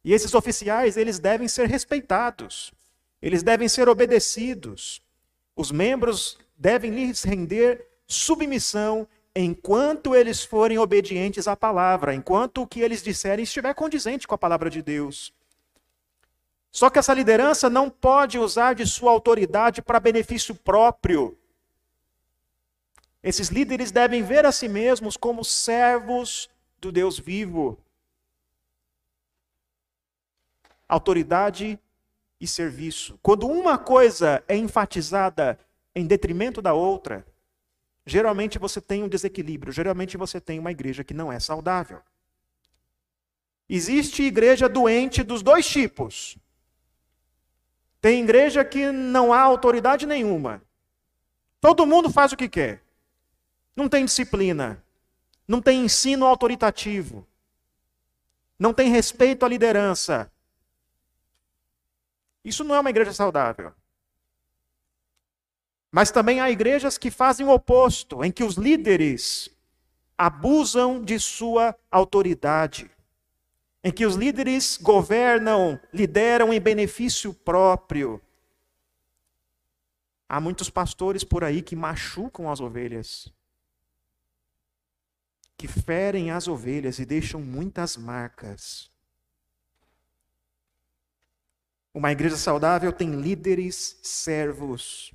E 0.05 0.13
esses 0.13 0.35
oficiais, 0.35 0.97
eles 0.97 1.19
devem 1.19 1.49
ser 1.49 1.67
respeitados, 1.69 2.73
eles 3.21 3.43
devem 3.43 3.69
ser 3.69 3.89
obedecidos. 3.89 5.03
Os 5.57 5.73
membros 5.73 6.39
devem 6.57 6.91
lhes 6.91 7.23
render 7.23 7.87
submissão 8.07 9.09
enquanto 9.35 10.15
eles 10.15 10.45
forem 10.45 10.79
obedientes 10.79 11.49
à 11.49 11.57
palavra, 11.57 12.15
enquanto 12.15 12.63
o 12.63 12.67
que 12.67 12.81
eles 12.81 13.03
disserem 13.03 13.45
estiver 13.45 13.75
condizente 13.75 14.27
com 14.27 14.35
a 14.35 14.39
palavra 14.39 14.71
de 14.71 14.83
Deus. 14.83 15.33
Só 16.71 16.91
que 16.91 16.99
essa 16.99 17.15
liderança 17.15 17.71
não 17.71 17.89
pode 17.89 18.39
usar 18.39 18.75
de 18.75 18.87
sua 18.87 19.11
autoridade 19.11 19.81
para 19.83 19.99
benefício 19.99 20.55
próprio. 20.55 21.37
Esses 23.23 23.49
líderes 23.49 23.91
devem 23.91 24.23
ver 24.23 24.47
a 24.47 24.53
si 24.53 24.69
mesmos 24.69 25.17
como 25.17 25.45
servos 25.45 26.49
do 26.81 26.93
Deus 26.93 27.19
vivo. 27.19 27.79
Autoridade 30.89 31.79
e 32.41 32.47
serviço. 32.47 33.19
Quando 33.23 33.47
uma 33.47 33.77
coisa 33.77 34.43
é 34.47 34.57
enfatizada 34.57 35.59
em 35.95 36.07
detrimento 36.07 36.63
da 36.63 36.73
outra, 36.73 37.27
geralmente 38.07 38.59
você 38.59 38.81
tem 38.81 39.03
um 39.03 39.09
desequilíbrio, 39.09 39.73
geralmente 39.73 40.17
você 40.17 40.41
tem 40.41 40.59
uma 40.59 40.71
igreja 40.71 41.03
que 41.03 41.13
não 41.13 41.33
é 41.33 41.41
saudável. 41.41 42.01
Existe 43.69 44.23
igreja 44.23 44.69
doente 44.69 45.23
dos 45.23 45.43
dois 45.43 45.67
tipos. 45.67 46.39
Tem 48.01 48.23
igreja 48.23 48.65
que 48.65 48.93
não 48.93 49.33
há 49.33 49.41
autoridade 49.41 50.07
nenhuma. 50.07 50.63
Todo 51.61 51.87
mundo 51.87 52.11
faz 52.11 52.33
o 52.33 52.37
que 52.37 52.49
quer. 52.49 52.83
Não 53.75 53.89
tem 53.89 54.05
disciplina. 54.05 54.83
Não 55.47 55.61
tem 55.61 55.85
ensino 55.85 56.27
autoritativo. 56.27 57.27
Não 58.59 58.73
tem 58.73 58.91
respeito 58.91 59.45
à 59.45 59.49
liderança. 59.49 60.31
Isso 62.45 62.65
não 62.65 62.75
é 62.75 62.81
uma 62.81 62.91
igreja 62.91 63.13
saudável. 63.13 63.73
Mas 65.91 66.11
também 66.11 66.41
há 66.41 66.51
igrejas 66.51 66.99
que 66.99 67.11
fazem 67.11 67.47
o 67.47 67.51
oposto, 67.51 68.23
em 68.25 68.31
que 68.31 68.45
os 68.45 68.57
líderes 68.57 69.51
abusam 70.17 71.03
de 71.03 71.19
sua 71.19 71.75
autoridade, 71.91 72.91
em 73.83 73.93
que 73.93 74.05
os 74.05 74.15
líderes 74.15 74.79
governam, 74.81 75.81
lideram 75.93 76.53
em 76.53 76.61
benefício 76.61 77.33
próprio. 77.33 78.21
Há 80.29 80.41
muitos 80.41 80.69
pastores 80.69 81.25
por 81.25 81.45
aí 81.45 81.63
que 81.63 81.77
machucam 81.77 82.51
as 82.51 82.61
ovelhas 82.61 83.33
que 85.59 85.67
ferem 85.67 86.31
as 86.31 86.47
ovelhas 86.47 87.01
e 87.01 87.05
deixam 87.05 87.41
muitas 87.41 87.97
marcas. 87.97 88.89
Uma 91.93 92.13
igreja 92.13 92.37
saudável 92.37 92.93
tem 92.93 93.21
líderes 93.21 93.99
servos 94.01 95.13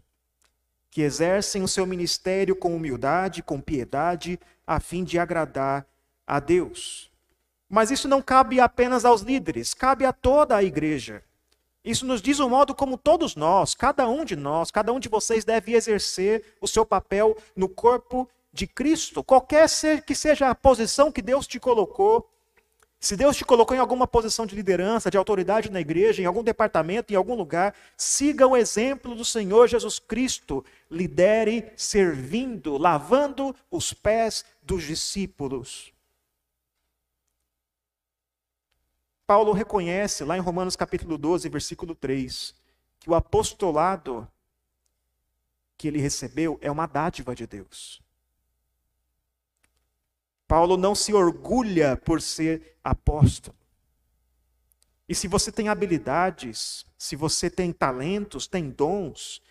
que 0.92 1.02
exercem 1.02 1.64
o 1.64 1.68
seu 1.68 1.86
ministério 1.86 2.58
com 2.58 2.76
humildade, 2.76 3.42
com 3.42 3.62
piedade, 3.62 4.38
a 4.68 4.82
fim 4.82 5.06
de 5.06 5.18
agradar 5.18 5.88
a 6.28 6.42
Deus. 6.42 7.10
Mas 7.74 7.90
isso 7.90 8.08
não 8.08 8.22
cabe 8.22 8.60
apenas 8.60 9.04
aos 9.04 9.22
líderes, 9.22 9.74
cabe 9.74 10.06
a 10.06 10.14
toda 10.14 10.56
a 10.56 10.62
igreja. 10.62 11.24
Isso 11.84 12.06
nos 12.06 12.22
diz 12.22 12.38
o 12.38 12.48
modo 12.48 12.76
como 12.76 13.00
todos 13.00 13.36
nós, 13.36 13.74
cada 13.74 14.08
um 14.08 14.24
de 14.24 14.36
nós, 14.36 14.70
cada 14.70 14.94
um 14.94 15.00
de 15.00 15.10
vocês 15.10 15.44
deve 15.44 15.74
exercer 15.74 16.54
o 16.62 16.68
seu 16.68 16.86
papel 16.86 17.36
no 17.56 17.68
corpo 17.68 18.30
de 18.54 18.68
Cristo, 18.68 19.24
qualquer 19.24 19.68
que 20.06 20.14
seja 20.14 20.52
a 20.52 20.54
posição 20.54 21.12
que 21.12 21.20
Deus 21.20 21.48
te 21.48 21.60
colocou, 21.60 22.30
se 23.00 23.18
Deus 23.18 23.36
te 23.36 23.44
colocou 23.44 23.76
em 23.76 23.80
alguma 23.80 24.06
posição 24.06 24.46
de 24.46 24.56
liderança, 24.56 25.10
de 25.10 25.18
autoridade 25.18 25.72
na 25.72 25.82
igreja, 25.82 26.22
em 26.22 26.26
algum 26.26 26.44
departamento, 26.44 27.12
em 27.12 27.16
algum 27.16 27.34
lugar, 27.34 27.74
siga 27.98 28.46
o 28.46 28.56
exemplo 28.56 29.16
do 29.16 29.26
Senhor 29.26 29.68
Jesus 29.68 29.98
Cristo. 29.98 30.64
Lidere 30.92 31.74
servindo, 31.76 32.78
lavando 32.78 33.56
os 33.72 33.94
pés 33.94 34.46
dos 34.62 34.84
discípulos. 34.84 35.93
Paulo 39.26 39.54
reconhece 39.54 40.24
lá 40.24 40.38
em 40.38 40.42
Romanos 40.42 40.76
capítulo 40.76 41.18
12, 41.18 41.48
versículo 41.50 41.96
3, 41.96 42.54
que 43.00 43.10
o 43.10 43.16
apostolado 43.16 44.28
que 45.78 45.88
ele 45.88 46.00
recebeu 46.00 46.58
é 46.62 46.70
uma 46.70 46.86
dádiva 46.86 47.34
de 47.34 47.48
Deus. 47.48 48.02
Paulo 50.48 50.78
não 50.78 50.94
se 50.94 51.14
orgulha 51.14 51.98
por 51.98 52.22
ser 52.22 52.78
apóstolo. 52.84 53.58
E 55.08 55.16
se 55.16 55.28
você 55.28 55.52
tem 55.52 55.68
habilidades, 55.70 56.86
se 56.98 57.16
você 57.16 57.50
tem 57.50 57.72
talentos, 57.72 58.48
tem 58.48 58.70
dons, 58.70 59.42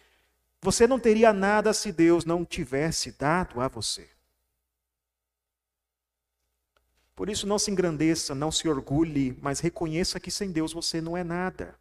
você 0.60 0.86
não 0.86 0.98
teria 0.98 1.32
nada 1.32 1.72
se 1.72 1.92
Deus 1.92 2.24
não 2.24 2.44
tivesse 2.44 3.12
dado 3.12 3.60
a 3.60 3.68
você. 3.68 4.08
Por 7.14 7.28
isso, 7.28 7.46
não 7.46 7.58
se 7.58 7.70
engrandeça, 7.70 8.34
não 8.34 8.50
se 8.50 8.68
orgulhe, 8.68 9.36
mas 9.40 9.60
reconheça 9.60 10.18
que 10.18 10.30
sem 10.30 10.50
Deus 10.50 10.72
você 10.72 11.00
não 11.00 11.16
é 11.16 11.22
nada. 11.22 11.74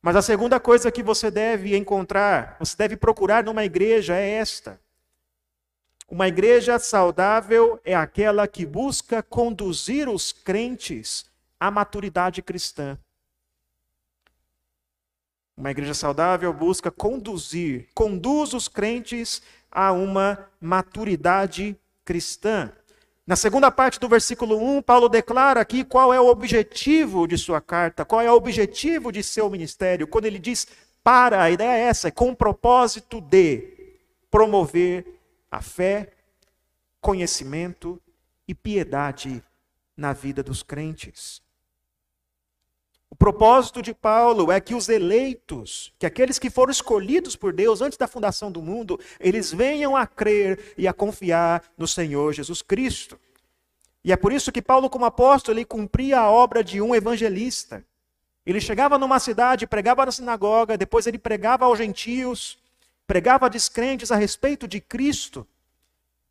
Mas 0.00 0.14
a 0.14 0.22
segunda 0.22 0.60
coisa 0.60 0.92
que 0.92 1.02
você 1.02 1.30
deve 1.30 1.76
encontrar, 1.76 2.56
você 2.60 2.76
deve 2.76 2.96
procurar 2.96 3.42
numa 3.42 3.64
igreja 3.64 4.14
é 4.14 4.30
esta: 4.30 4.80
uma 6.08 6.28
igreja 6.28 6.78
saudável 6.78 7.80
é 7.84 7.92
aquela 7.92 8.46
que 8.46 8.64
busca 8.64 9.20
conduzir 9.20 10.08
os 10.08 10.30
crentes 10.32 11.26
à 11.58 11.68
maturidade 11.72 12.40
cristã. 12.40 12.96
Uma 15.56 15.72
igreja 15.72 15.94
saudável 15.94 16.52
busca 16.52 16.90
conduzir, 16.92 17.88
conduz 17.92 18.52
os 18.52 18.68
crentes 18.68 19.42
a 19.70 19.90
uma 19.90 20.48
maturidade 20.60 21.76
cristã. 22.04 22.70
Na 23.26 23.34
segunda 23.34 23.72
parte 23.72 23.98
do 23.98 24.08
versículo 24.08 24.56
1, 24.56 24.82
Paulo 24.82 25.08
declara 25.08 25.60
aqui 25.60 25.82
qual 25.82 26.14
é 26.14 26.20
o 26.20 26.28
objetivo 26.28 27.26
de 27.26 27.36
sua 27.36 27.60
carta, 27.60 28.04
qual 28.04 28.20
é 28.20 28.30
o 28.30 28.36
objetivo 28.36 29.10
de 29.10 29.20
seu 29.20 29.50
ministério. 29.50 30.06
Quando 30.06 30.26
ele 30.26 30.38
diz 30.38 30.68
para, 31.02 31.42
a 31.42 31.50
ideia 31.50 31.76
é 31.76 31.88
essa, 31.88 32.06
é 32.06 32.12
com 32.12 32.30
o 32.30 32.36
propósito 32.36 33.20
de 33.20 33.96
promover 34.30 35.04
a 35.50 35.60
fé, 35.60 36.12
conhecimento 37.00 38.00
e 38.46 38.54
piedade 38.54 39.42
na 39.96 40.12
vida 40.12 40.40
dos 40.40 40.62
crentes. 40.62 41.42
O 43.16 43.18
propósito 43.18 43.80
de 43.80 43.94
Paulo 43.94 44.52
é 44.52 44.60
que 44.60 44.74
os 44.74 44.90
eleitos, 44.90 45.90
que 45.98 46.04
aqueles 46.04 46.38
que 46.38 46.50
foram 46.50 46.70
escolhidos 46.70 47.34
por 47.34 47.50
Deus 47.50 47.80
antes 47.80 47.96
da 47.96 48.06
fundação 48.06 48.52
do 48.52 48.60
mundo, 48.60 49.00
eles 49.18 49.50
venham 49.50 49.96
a 49.96 50.06
crer 50.06 50.74
e 50.76 50.86
a 50.86 50.92
confiar 50.92 51.62
no 51.78 51.88
Senhor 51.88 52.34
Jesus 52.34 52.60
Cristo. 52.60 53.18
E 54.04 54.12
é 54.12 54.16
por 54.16 54.34
isso 54.34 54.52
que 54.52 54.60
Paulo, 54.60 54.90
como 54.90 55.06
apóstolo, 55.06 55.56
ele 55.56 55.64
cumpria 55.64 56.20
a 56.20 56.30
obra 56.30 56.62
de 56.62 56.78
um 56.82 56.94
evangelista. 56.94 57.82
Ele 58.44 58.60
chegava 58.60 58.98
numa 58.98 59.18
cidade, 59.18 59.66
pregava 59.66 60.04
na 60.04 60.12
sinagoga, 60.12 60.76
depois 60.76 61.06
ele 61.06 61.18
pregava 61.18 61.64
aos 61.64 61.78
gentios, 61.78 62.58
pregava 63.06 63.46
a 63.46 63.48
descrentes 63.48 64.12
a 64.12 64.16
respeito 64.16 64.68
de 64.68 64.78
Cristo. 64.78 65.46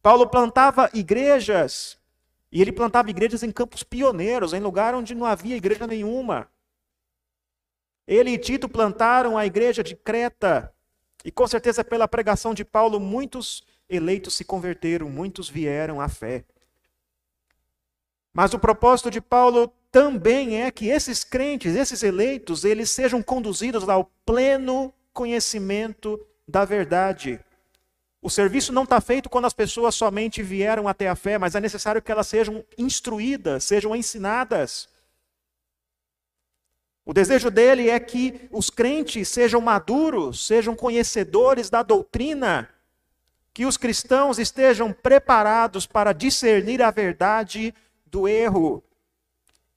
Paulo 0.04 0.28
plantava 0.28 0.92
igrejas, 0.94 1.98
e 2.52 2.62
ele 2.62 2.72
plantava 2.72 3.10
igrejas 3.10 3.42
em 3.42 3.52
campos 3.52 3.82
pioneiros, 3.82 4.54
em 4.54 4.60
lugar 4.60 4.94
onde 4.94 5.16
não 5.16 5.26
havia 5.26 5.58
igreja 5.58 5.88
nenhuma. 5.88 6.48
Ele 8.08 8.32
e 8.32 8.38
Tito 8.38 8.70
plantaram 8.70 9.38
a 9.38 9.46
igreja 9.46 9.84
de 9.84 9.96
Creta, 9.96 10.72
e 11.24 11.32
com 11.32 11.48
certeza 11.48 11.84
pela 11.84 12.08
pregação 12.08 12.54
de 12.54 12.64
Paulo, 12.64 13.00
muitos 13.00 13.64
eleitos 13.90 14.36
se 14.36 14.46
converteram, 14.46 15.10
muitos 15.10 15.50
vieram 15.50 16.00
à 16.00 16.08
fé. 16.08 16.46
Mas 18.34 18.54
o 18.54 18.60
propósito 18.60 19.10
de 19.10 19.22
Paulo 19.22 19.74
também 19.92 20.62
é 20.62 20.70
que 20.70 20.90
esses 20.90 21.24
crentes, 21.24 21.76
esses 21.76 22.04
eleitos, 22.04 22.64
eles 22.66 22.92
sejam 22.92 23.24
conduzidos 23.24 23.88
ao 23.88 24.12
pleno 24.26 24.94
conhecimento 25.14 26.20
da 26.48 26.66
verdade. 26.66 27.40
O 28.22 28.30
serviço 28.30 28.74
não 28.74 28.84
está 28.84 29.00
feito 29.00 29.30
quando 29.30 29.46
as 29.46 29.54
pessoas 29.54 29.96
somente 29.96 30.44
vieram 30.44 30.88
até 30.88 31.08
a 31.08 31.16
fé, 31.16 31.38
mas 31.38 31.56
é 31.56 31.62
necessário 31.62 32.02
que 32.02 32.12
elas 32.12 32.28
sejam 32.28 32.66
instruídas, 32.78 33.64
sejam 33.64 33.96
ensinadas. 33.96 34.90
Desejo 37.16 37.50
dele 37.50 37.90
é 37.90 37.98
que 37.98 38.42
os 38.52 38.70
crentes 38.70 39.30
sejam 39.30 39.62
maduros, 39.62 40.46
sejam 40.46 40.76
conhecedores 40.76 41.70
da 41.70 41.82
doutrina, 41.82 42.70
que 43.54 43.66
os 43.66 43.78
cristãos 43.78 44.38
estejam 44.38 44.92
preparados 44.92 45.88
para 45.88 46.12
discernir 46.12 46.82
a 46.82 46.92
verdade 46.92 47.74
do 48.06 48.28
erro. 48.28 48.84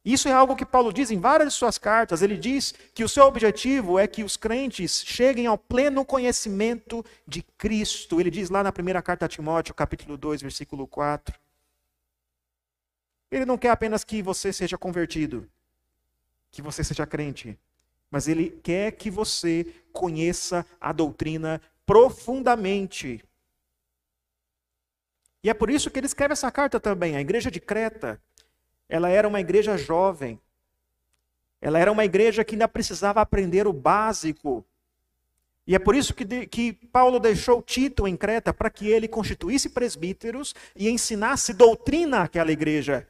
Isso 0.05 0.29
é 0.29 0.33
algo 0.33 0.57
que 0.57 0.67
Paulo 0.67 0.93
diz 0.93 1.13
em 1.13 1.21
várias 1.21 1.53
de 1.53 1.55
suas 1.57 1.79
cartas. 1.79 2.23
Ele 2.23 2.37
diz 2.37 2.75
que 2.93 3.05
o 3.05 3.09
seu 3.09 3.23
objetivo 3.27 4.01
é 4.01 4.09
que 4.09 4.25
os 4.25 4.37
crentes 4.37 5.05
cheguem 5.07 5.47
ao 5.47 5.57
pleno 5.57 6.05
conhecimento 6.05 7.05
de 7.25 7.43
Cristo. 7.57 8.21
Ele 8.21 8.33
diz 8.33 8.51
lá 8.51 8.65
na 8.65 8.73
primeira 8.73 9.01
carta 9.01 9.27
a 9.27 9.29
Timóteo, 9.29 9.77
capítulo 9.77 10.17
2, 10.17 10.43
versículo 10.43 10.89
4. 10.89 11.39
Ele 13.31 13.45
não 13.45 13.57
quer 13.57 13.71
apenas 13.71 14.03
que 14.03 14.23
você 14.23 14.53
seja 14.53 14.77
convertido 14.77 15.49
que 16.51 16.63
você 16.63 16.83
seja 16.83 17.07
crente, 17.07 17.59
mas 18.11 18.29
ele 18.29 18.51
quer 18.63 18.93
que 18.93 19.11
você 19.11 19.67
conheça 19.93 20.65
a 20.81 20.93
doutrina 20.93 21.61
profundamente. 21.85 23.25
E 25.43 25.51
é 25.51 25.55
por 25.55 25.71
isso 25.71 25.91
que 25.91 25.99
ele 25.99 26.07
escreve 26.07 26.33
essa 26.33 26.51
carta 26.51 26.81
também. 26.81 27.17
A 27.17 27.21
igreja 27.21 27.51
de 27.51 27.61
Creta, 27.61 28.21
ela 28.89 29.09
era 29.09 29.29
uma 29.29 29.41
igreja 29.41 29.77
jovem. 29.77 30.41
Ela 31.61 31.79
era 31.79 31.91
uma 31.91 32.05
igreja 32.05 32.45
que 32.45 32.55
ainda 32.55 32.69
precisava 32.69 33.21
aprender 33.21 33.67
o 33.67 33.73
básico. 33.73 34.65
E 35.67 35.75
é 35.75 35.79
por 35.79 35.95
isso 35.95 36.15
que, 36.15 36.47
que 36.47 36.73
Paulo 36.73 37.21
deixou 37.21 37.63
Tito 37.63 38.09
em 38.09 38.17
Creta 38.17 38.55
para 38.55 38.71
que 38.71 38.89
ele 38.89 39.07
constituísse 39.07 39.69
presbíteros 39.69 40.55
e 40.75 40.89
ensinasse 40.89 41.53
doutrina 41.53 42.23
àquela 42.23 42.51
igreja. 42.51 43.07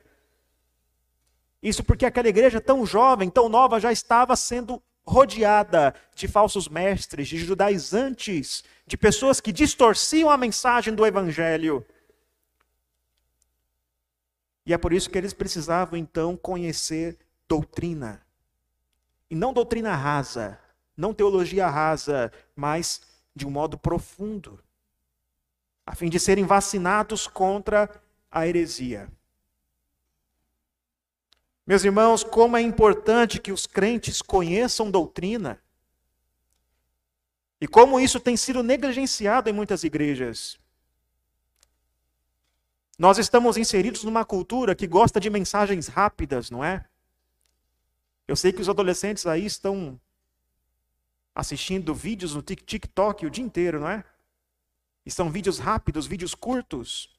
Isso 1.63 1.83
porque 1.83 2.07
aquela 2.07 2.29
igreja 2.29 2.61
tão 2.61 2.87
jovem, 2.87 3.29
tão 3.29 3.49
nova, 3.49 3.81
já 3.81 3.91
estava 3.91 4.37
sendo 4.37 4.83
rodeada 5.05 5.95
de 6.15 6.29
falsos 6.29 6.69
mestres, 6.69 7.29
de 7.29 7.39
judaizantes, 7.39 8.63
de 8.87 8.97
pessoas 8.97 9.41
que 9.41 9.51
distorciam 9.51 10.31
a 10.31 10.37
mensagem 10.37 10.95
do 10.95 11.05
evangelho. 11.05 11.85
E 14.65 14.73
é 14.75 14.79
por 14.79 14.93
isso 14.93 15.09
que 15.09 15.17
eles 15.17 15.33
precisavam 15.33 15.99
então 15.99 16.37
conhecer 16.37 17.19
doutrina. 17.49 18.21
E 19.31 19.35
não 19.35 19.53
doutrina 19.53 19.97
rasa, 19.97 20.61
não 20.97 21.15
teologia 21.15 21.67
rasa, 21.69 22.31
mas 22.55 23.01
de 23.35 23.47
um 23.47 23.51
modo 23.51 23.79
profundo, 23.79 24.63
a 25.87 25.95
fim 25.95 26.11
de 26.11 26.21
serem 26.21 26.45
vacinados 26.45 27.27
contra 27.27 27.89
a 28.31 28.47
heresia. 28.47 29.09
Meus 31.69 31.85
irmãos, 31.85 32.25
como 32.25 32.57
é 32.57 32.63
importante 32.63 33.39
que 33.39 33.53
os 33.53 33.67
crentes 33.67 34.23
conheçam 34.23 34.91
doutrina. 34.91 35.63
E 37.61 37.69
como 37.69 38.01
isso 38.01 38.19
tem 38.19 38.39
sido 38.39 38.63
negligenciado 38.63 39.51
em 39.51 39.53
muitas 39.53 39.85
igrejas. 39.85 40.59
Nós 42.99 43.19
estamos 43.19 43.59
inseridos 43.59 44.03
numa 44.03 44.25
cultura 44.25 44.75
que 44.75 44.87
gosta 44.87 45.21
de 45.21 45.29
mensagens 45.29 45.89
rápidas, 45.89 46.51
não 46.51 46.65
é? 46.65 46.87
Eu 48.27 48.35
sei 48.35 48.51
que 48.51 48.63
os 48.63 48.69
adolescentes 48.71 49.27
aí 49.27 49.45
estão 49.45 50.01
assistindo 51.35 51.95
vídeos 51.95 52.35
no 52.35 52.41
TikTok 52.41 53.27
o 53.27 53.31
dia 53.31 53.45
inteiro, 53.45 53.79
não 53.79 53.91
é? 53.91 54.03
E 55.05 55.11
são 55.11 55.31
vídeos 55.31 55.59
rápidos, 55.59 56.07
vídeos 56.07 56.35
curtos. 56.35 57.18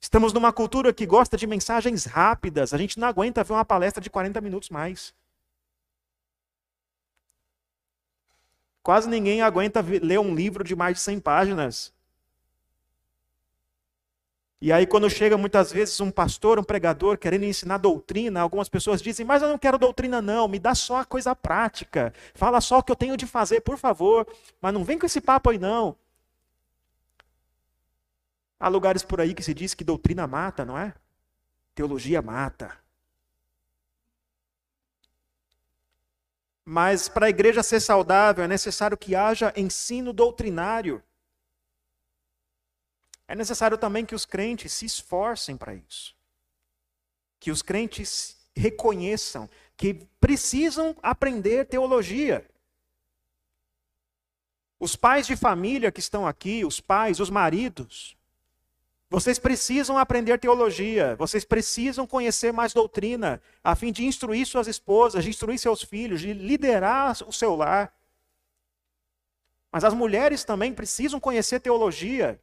Estamos 0.00 0.32
numa 0.32 0.52
cultura 0.52 0.92
que 0.92 1.04
gosta 1.04 1.36
de 1.36 1.46
mensagens 1.46 2.04
rápidas. 2.04 2.72
A 2.72 2.78
gente 2.78 2.98
não 2.98 3.08
aguenta 3.08 3.42
ver 3.42 3.52
uma 3.52 3.64
palestra 3.64 4.00
de 4.00 4.08
40 4.08 4.40
minutos 4.40 4.70
mais. 4.70 5.14
Quase 8.82 9.08
ninguém 9.08 9.42
aguenta 9.42 9.80
ler 9.80 10.18
um 10.18 10.34
livro 10.34 10.64
de 10.64 10.74
mais 10.74 10.96
de 10.96 11.02
100 11.02 11.20
páginas. 11.20 11.92
E 14.60 14.72
aí, 14.72 14.86
quando 14.86 15.08
chega 15.08 15.38
muitas 15.38 15.70
vezes 15.70 16.00
um 16.00 16.10
pastor, 16.10 16.58
um 16.58 16.64
pregador 16.64 17.16
querendo 17.16 17.44
ensinar 17.44 17.78
doutrina, 17.78 18.40
algumas 18.40 18.68
pessoas 18.68 19.00
dizem: 19.00 19.24
Mas 19.24 19.40
eu 19.40 19.48
não 19.48 19.58
quero 19.58 19.78
doutrina, 19.78 20.20
não, 20.20 20.48
me 20.48 20.58
dá 20.58 20.74
só 20.74 20.96
a 20.96 21.04
coisa 21.04 21.34
prática. 21.36 22.12
Fala 22.34 22.60
só 22.60 22.78
o 22.78 22.82
que 22.82 22.90
eu 22.90 22.96
tenho 22.96 23.16
de 23.16 23.26
fazer, 23.26 23.60
por 23.60 23.78
favor. 23.78 24.26
Mas 24.60 24.74
não 24.74 24.84
vem 24.84 24.98
com 24.98 25.06
esse 25.06 25.20
papo 25.20 25.50
aí, 25.50 25.58
não. 25.58 25.96
Há 28.60 28.68
lugares 28.68 29.02
por 29.02 29.20
aí 29.20 29.34
que 29.34 29.42
se 29.42 29.54
diz 29.54 29.74
que 29.74 29.84
doutrina 29.84 30.26
mata, 30.26 30.64
não 30.64 30.76
é? 30.76 30.94
Teologia 31.74 32.20
mata. 32.20 32.76
Mas 36.64 37.08
para 37.08 37.26
a 37.26 37.30
igreja 37.30 37.62
ser 37.62 37.80
saudável 37.80 38.44
é 38.44 38.48
necessário 38.48 38.96
que 38.96 39.14
haja 39.14 39.54
ensino 39.56 40.12
doutrinário. 40.12 41.02
É 43.26 43.34
necessário 43.34 43.78
também 43.78 44.04
que 44.04 44.14
os 44.14 44.26
crentes 44.26 44.72
se 44.72 44.84
esforcem 44.84 45.56
para 45.56 45.74
isso. 45.74 46.14
Que 47.40 47.50
os 47.50 47.62
crentes 47.62 48.36
reconheçam 48.54 49.48
que 49.78 49.94
precisam 50.20 50.94
aprender 51.02 51.64
teologia. 51.64 52.46
Os 54.78 54.94
pais 54.94 55.26
de 55.26 55.36
família 55.36 55.90
que 55.90 56.00
estão 56.00 56.26
aqui, 56.26 56.66
os 56.66 56.80
pais, 56.80 57.18
os 57.18 57.30
maridos, 57.30 58.17
vocês 59.10 59.38
precisam 59.38 59.96
aprender 59.96 60.38
teologia, 60.38 61.16
vocês 61.16 61.44
precisam 61.44 62.06
conhecer 62.06 62.52
mais 62.52 62.74
doutrina, 62.74 63.40
a 63.64 63.74
fim 63.74 63.90
de 63.90 64.04
instruir 64.04 64.46
suas 64.46 64.66
esposas, 64.66 65.24
de 65.24 65.30
instruir 65.30 65.58
seus 65.58 65.82
filhos, 65.82 66.20
de 66.20 66.34
liderar 66.34 67.16
o 67.26 67.32
seu 67.32 67.56
lar. 67.56 67.94
Mas 69.72 69.82
as 69.82 69.94
mulheres 69.94 70.44
também 70.44 70.74
precisam 70.74 71.18
conhecer 71.18 71.60
teologia, 71.60 72.38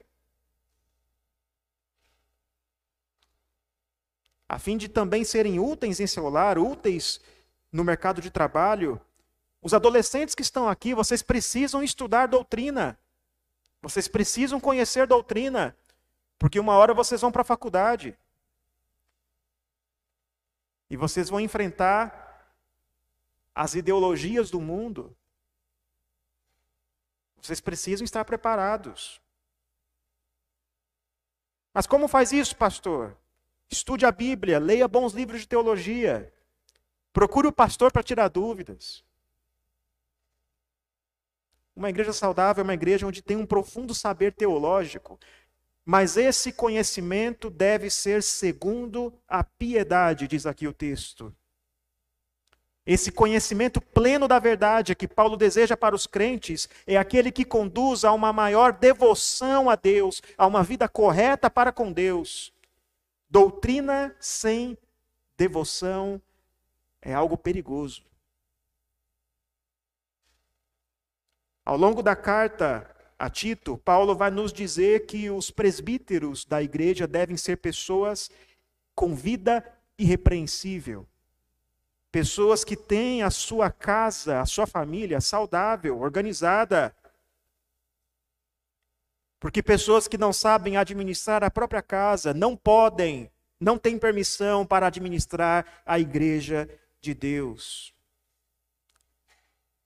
a 4.50 4.58
fim 4.58 4.76
de 4.76 4.88
também 4.88 5.24
serem 5.24 5.60
úteis 5.60 6.00
em 6.00 6.08
seu 6.08 6.30
lar, 6.30 6.58
úteis 6.58 7.20
no 7.72 7.84
mercado 7.84 8.22
de 8.22 8.32
trabalho. 8.32 9.00
Os 9.62 9.74
adolescentes 9.74 10.34
que 10.34 10.42
estão 10.42 10.68
aqui, 10.68 10.96
vocês 10.96 11.22
precisam 11.22 11.84
estudar 11.84 12.28
doutrina, 12.28 12.98
vocês 13.82 14.08
precisam 14.08 14.60
conhecer 14.60 15.06
doutrina. 15.06 15.76
Porque 16.38 16.60
uma 16.60 16.74
hora 16.74 16.94
vocês 16.94 17.22
vão 17.22 17.32
para 17.32 17.42
a 17.42 17.46
faculdade. 17.46 18.18
E 20.90 20.98
vocês 20.98 21.30
vão 21.30 21.40
enfrentar 21.40 22.24
as 23.54 23.74
ideologias 23.74 24.52
do 24.52 24.60
mundo. 24.60 25.16
Vocês 27.42 27.62
precisam 27.62 28.04
estar 28.04 28.26
preparados. 28.26 29.22
Mas 31.74 31.86
como 31.86 32.08
faz 32.08 32.32
isso, 32.32 32.56
pastor? 32.56 33.18
Estude 33.70 34.06
a 34.06 34.12
Bíblia, 34.12 34.60
leia 34.60 34.88
bons 34.88 35.14
livros 35.14 35.42
de 35.42 35.48
teologia. 35.48 36.34
Procure 37.12 37.48
o 37.48 37.52
pastor 37.52 37.92
para 37.92 38.04
tirar 38.04 38.28
dúvidas. 38.28 39.04
Uma 41.76 41.90
igreja 41.90 42.14
saudável 42.14 42.62
é 42.62 42.64
uma 42.64 42.74
igreja 42.74 43.06
onde 43.06 43.22
tem 43.22 43.36
um 43.36 43.46
profundo 43.46 43.94
saber 43.94 44.34
teológico, 44.34 45.20
mas 45.86 46.18
esse 46.18 46.52
conhecimento 46.52 47.48
deve 47.48 47.92
ser 47.92 48.24
segundo 48.24 49.14
a 49.28 49.44
piedade, 49.44 50.28
diz 50.28 50.48
aqui 50.48 50.68
o 50.68 50.74
texto. 50.74 51.34
Esse 52.84 53.12
conhecimento 53.12 53.80
pleno 53.80 54.28
da 54.28 54.40
verdade 54.40 54.96
que 54.96 55.08
Paulo 55.08 55.38
deseja 55.38 55.78
para 55.78 55.96
os 55.96 56.06
crentes 56.06 56.68
é 56.86 56.98
aquele 56.98 57.32
que 57.32 57.46
conduz 57.46 58.04
a 58.04 58.12
uma 58.12 58.34
maior 58.34 58.74
devoção 58.74 59.70
a 59.70 59.76
Deus, 59.76 60.22
a 60.38 60.46
uma 60.46 60.64
vida 60.64 60.88
correta 60.88 61.50
para 61.50 61.72
com 61.72 61.92
Deus. 61.92 62.52
Doutrina 63.30 64.16
sem 64.20 64.78
devoção 65.38 66.22
é 67.02 67.14
algo 67.14 67.38
perigoso. 67.38 68.04
Ao 71.64 71.76
longo 71.76 72.04
da 72.04 72.16
carta 72.16 72.95
a 73.18 73.30
Tito, 73.30 73.78
Paulo 73.78 74.14
vai 74.14 74.30
nos 74.30 74.52
dizer 74.52 75.06
que 75.06 75.30
os 75.30 75.50
presbíteros 75.50 76.44
da 76.44 76.62
igreja 76.62 77.08
devem 77.08 77.38
ser 77.38 77.58
pessoas 77.58 78.30
com 78.94 79.16
vida 79.16 79.66
irrepreensível. 79.98 81.08
Pessoas 82.12 82.64
que 82.64 82.76
têm 82.76 83.24
a 83.24 83.30
sua 83.30 83.72
casa, 83.72 84.42
a 84.42 84.46
sua 84.46 84.68
família 84.68 85.22
saudável, 85.22 86.00
organizada. 86.00 86.96
Porque 89.40 89.64
pessoas 89.64 90.08
que 90.08 90.18
não 90.18 90.34
sabem 90.34 90.76
administrar 90.76 91.44
a 91.44 91.52
própria 91.52 91.82
casa 91.82 92.34
não 92.34 92.56
podem, 92.56 93.32
não 93.60 93.78
têm 93.78 93.98
permissão 93.98 94.66
para 94.66 94.88
administrar 94.88 95.66
a 95.86 96.00
igreja 96.00 96.70
de 97.00 97.14
Deus. 97.14 97.95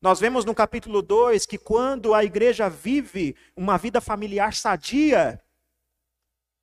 Nós 0.01 0.19
vemos 0.19 0.45
no 0.45 0.55
capítulo 0.55 1.01
2 1.01 1.45
que 1.45 1.57
quando 1.57 2.13
a 2.13 2.23
igreja 2.23 2.69
vive 2.69 3.35
uma 3.55 3.77
vida 3.77 3.99
familiar 3.99 4.53
sadia, 4.53 5.43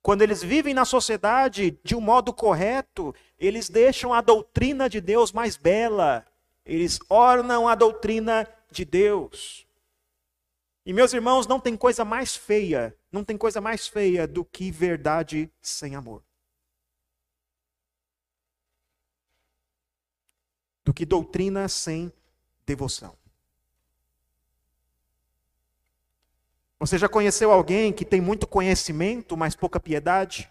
quando 0.00 0.22
eles 0.22 0.42
vivem 0.42 0.72
na 0.72 0.86
sociedade 0.86 1.78
de 1.84 1.94
um 1.94 2.00
modo 2.00 2.32
correto, 2.32 3.14
eles 3.38 3.68
deixam 3.68 4.14
a 4.14 4.22
doutrina 4.22 4.88
de 4.88 5.02
Deus 5.02 5.32
mais 5.32 5.56
bela, 5.56 6.24
eles 6.64 6.98
ornam 7.10 7.68
a 7.68 7.74
doutrina 7.74 8.48
de 8.70 8.84
Deus. 8.86 9.66
E 10.86 10.92
meus 10.92 11.12
irmãos, 11.12 11.46
não 11.46 11.60
tem 11.60 11.76
coisa 11.76 12.04
mais 12.04 12.34
feia, 12.36 12.96
não 13.12 13.22
tem 13.22 13.36
coisa 13.36 13.60
mais 13.60 13.86
feia 13.86 14.26
do 14.26 14.44
que 14.44 14.70
verdade 14.70 15.52
sem 15.60 15.94
amor. 15.94 16.24
Do 20.84 20.94
que 20.94 21.04
doutrina 21.04 21.68
sem 21.68 22.10
devoção. 22.64 23.25
Você 26.78 26.98
já 26.98 27.08
conheceu 27.08 27.50
alguém 27.50 27.92
que 27.92 28.04
tem 28.04 28.20
muito 28.20 28.46
conhecimento, 28.46 29.36
mas 29.36 29.56
pouca 29.56 29.80
piedade? 29.80 30.50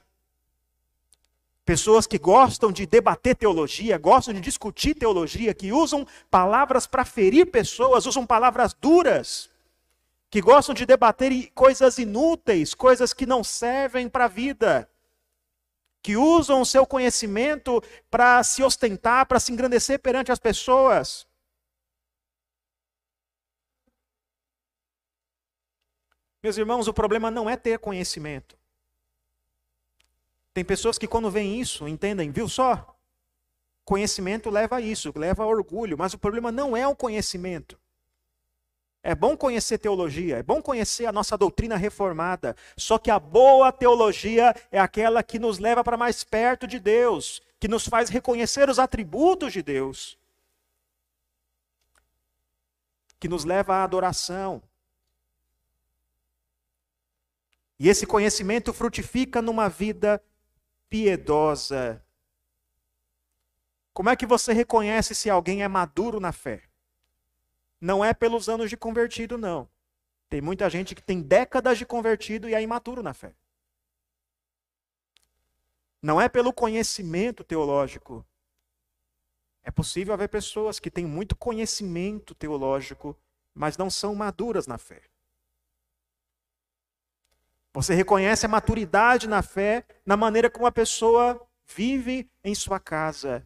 Pessoas 1.63 2.07
que 2.07 2.17
gostam 2.17 2.71
de 2.71 2.85
debater 2.85 3.35
teologia, 3.35 3.97
gostam 3.97 4.33
de 4.33 4.41
discutir 4.41 4.95
teologia, 4.95 5.53
que 5.53 5.71
usam 5.71 6.05
palavras 6.29 6.87
para 6.87 7.05
ferir 7.05 7.47
pessoas, 7.47 8.05
usam 8.05 8.25
palavras 8.25 8.73
duras, 8.73 9.49
que 10.29 10.41
gostam 10.41 10.75
de 10.75 10.85
debater 10.85 11.51
coisas 11.53 11.97
inúteis, 11.97 12.73
coisas 12.73 13.13
que 13.13 13.25
não 13.25 13.43
servem 13.43 14.09
para 14.09 14.25
a 14.25 14.27
vida, 14.27 14.89
que 16.01 16.17
usam 16.17 16.61
o 16.61 16.65
seu 16.65 16.85
conhecimento 16.85 17.81
para 18.11 18.43
se 18.43 18.61
ostentar, 18.63 19.25
para 19.25 19.39
se 19.39 19.51
engrandecer 19.51 19.99
perante 19.99 20.31
as 20.31 20.39
pessoas. 20.39 21.25
Meus 26.45 26.57
irmãos, 26.57 26.87
o 26.87 26.93
problema 26.93 27.31
não 27.31 27.49
é 27.49 27.57
ter 27.57 27.79
conhecimento. 27.79 28.55
Tem 30.53 30.63
pessoas 30.63 30.95
que, 30.95 31.07
quando 31.07 31.31
veem 31.31 31.59
isso, 31.59 31.87
entendem, 31.87 32.29
viu 32.29 32.47
só? 32.47 32.95
Conhecimento 33.83 34.51
leva 34.51 34.75
a 34.75 34.79
isso, 34.79 35.11
leva 35.15 35.41
a 35.41 35.47
orgulho, 35.47 35.97
mas 35.97 36.13
o 36.13 36.19
problema 36.19 36.51
não 36.51 36.77
é 36.77 36.87
o 36.87 36.95
conhecimento. 36.95 37.79
É 39.01 39.15
bom 39.15 39.35
conhecer 39.35 39.79
teologia, 39.79 40.37
é 40.37 40.43
bom 40.43 40.61
conhecer 40.61 41.07
a 41.07 41.11
nossa 41.11 41.35
doutrina 41.35 41.77
reformada, 41.77 42.55
só 42.77 42.99
que 42.99 43.09
a 43.09 43.17
boa 43.17 43.71
teologia 43.71 44.53
é 44.71 44.79
aquela 44.79 45.23
que 45.23 45.39
nos 45.39 45.57
leva 45.57 45.83
para 45.83 45.97
mais 45.97 46.23
perto 46.23 46.67
de 46.67 46.79
Deus, 46.79 47.41
que 47.59 47.67
nos 47.67 47.87
faz 47.87 48.07
reconhecer 48.07 48.69
os 48.69 48.77
atributos 48.77 49.51
de 49.51 49.63
Deus, 49.63 50.15
que 53.19 53.27
nos 53.27 53.45
leva 53.45 53.77
à 53.77 53.83
adoração, 53.83 54.61
e 57.77 57.89
esse 57.89 58.05
conhecimento 58.05 58.73
frutifica 58.73 59.41
numa 59.41 59.67
vida 59.67 60.23
piedosa. 60.89 62.03
Como 63.93 64.09
é 64.09 64.15
que 64.15 64.25
você 64.25 64.53
reconhece 64.53 65.13
se 65.13 65.29
alguém 65.29 65.63
é 65.63 65.67
maduro 65.67 66.19
na 66.19 66.31
fé? 66.31 66.63
Não 67.79 68.03
é 68.03 68.13
pelos 68.13 68.49
anos 68.49 68.69
de 68.69 68.77
convertido, 68.77 69.37
não. 69.37 69.69
Tem 70.29 70.41
muita 70.41 70.69
gente 70.69 70.95
que 70.95 71.03
tem 71.03 71.21
décadas 71.21 71.77
de 71.77 71.85
convertido 71.85 72.49
e 72.49 72.53
é 72.53 72.61
imaturo 72.61 73.03
na 73.03 73.13
fé. 73.13 73.35
Não 76.01 76.19
é 76.19 76.27
pelo 76.27 76.53
conhecimento 76.53 77.43
teológico. 77.43 78.25
É 79.63 79.71
possível 79.71 80.13
haver 80.13 80.29
pessoas 80.29 80.79
que 80.79 80.91
têm 80.91 81.05
muito 81.05 81.35
conhecimento 81.35 82.35
teológico, 82.35 83.17
mas 83.53 83.77
não 83.77 83.89
são 83.89 84.13
maduras 84.13 84.67
na 84.67 84.77
fé. 84.77 85.01
Você 87.75 87.93
reconhece 87.93 88.45
a 88.45 88.49
maturidade 88.49 89.27
na 89.27 89.41
fé 89.41 89.85
na 90.05 90.15
maneira 90.15 90.49
como 90.49 90.65
a 90.65 90.71
pessoa 90.71 91.45
vive 91.67 92.25
em 92.41 92.55
sua 92.55 92.79
casa, 92.79 93.45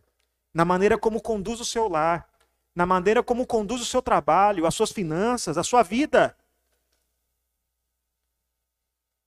na 0.54 0.63
maneira 0.63 1.00
como 1.00 1.20
conduz 1.20 1.60
o 1.60 1.65
seu 1.65 1.89
lar, 1.89 2.30
na 2.76 2.86
maneira 2.86 3.24
como 3.24 3.48
conduz 3.48 3.82
o 3.82 3.86
seu 3.86 4.04
trabalho, 4.04 4.68
as 4.68 4.76
suas 4.76 4.92
finanças, 4.92 5.58
a 5.58 5.63
sua 5.63 5.82
vida. 5.82 6.38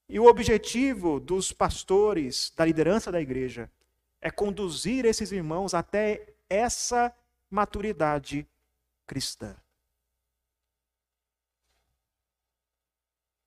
E 0.09 0.21
o 0.21 0.27
objetivo 0.27 1.19
dos 1.19 1.51
pastores, 1.51 2.53
da 2.57 2.65
liderança 2.65 3.11
da 3.11 3.21
igreja, 3.21 3.69
é 4.21 4.31
conduzir 4.31 5.05
esses 5.05 5.33
irmãos 5.33 5.75
até 5.75 6.33
essa 6.49 7.12
maturidade 7.51 8.47
cristã. 9.05 9.57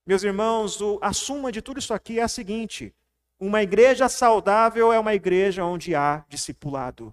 Meus 0.07 0.21
irmãos, 0.21 0.77
a 1.01 1.11
suma 1.11 1.51
de 1.51 1.63
tudo 1.63 1.79
isso 1.79 1.91
aqui 1.91 2.19
é 2.19 2.23
a 2.23 2.27
seguinte: 2.27 2.93
uma 3.39 3.63
igreja 3.63 4.07
saudável 4.07 4.93
é 4.93 4.99
uma 4.99 5.15
igreja 5.15 5.65
onde 5.65 5.95
há 5.95 6.23
discipulado. 6.29 7.11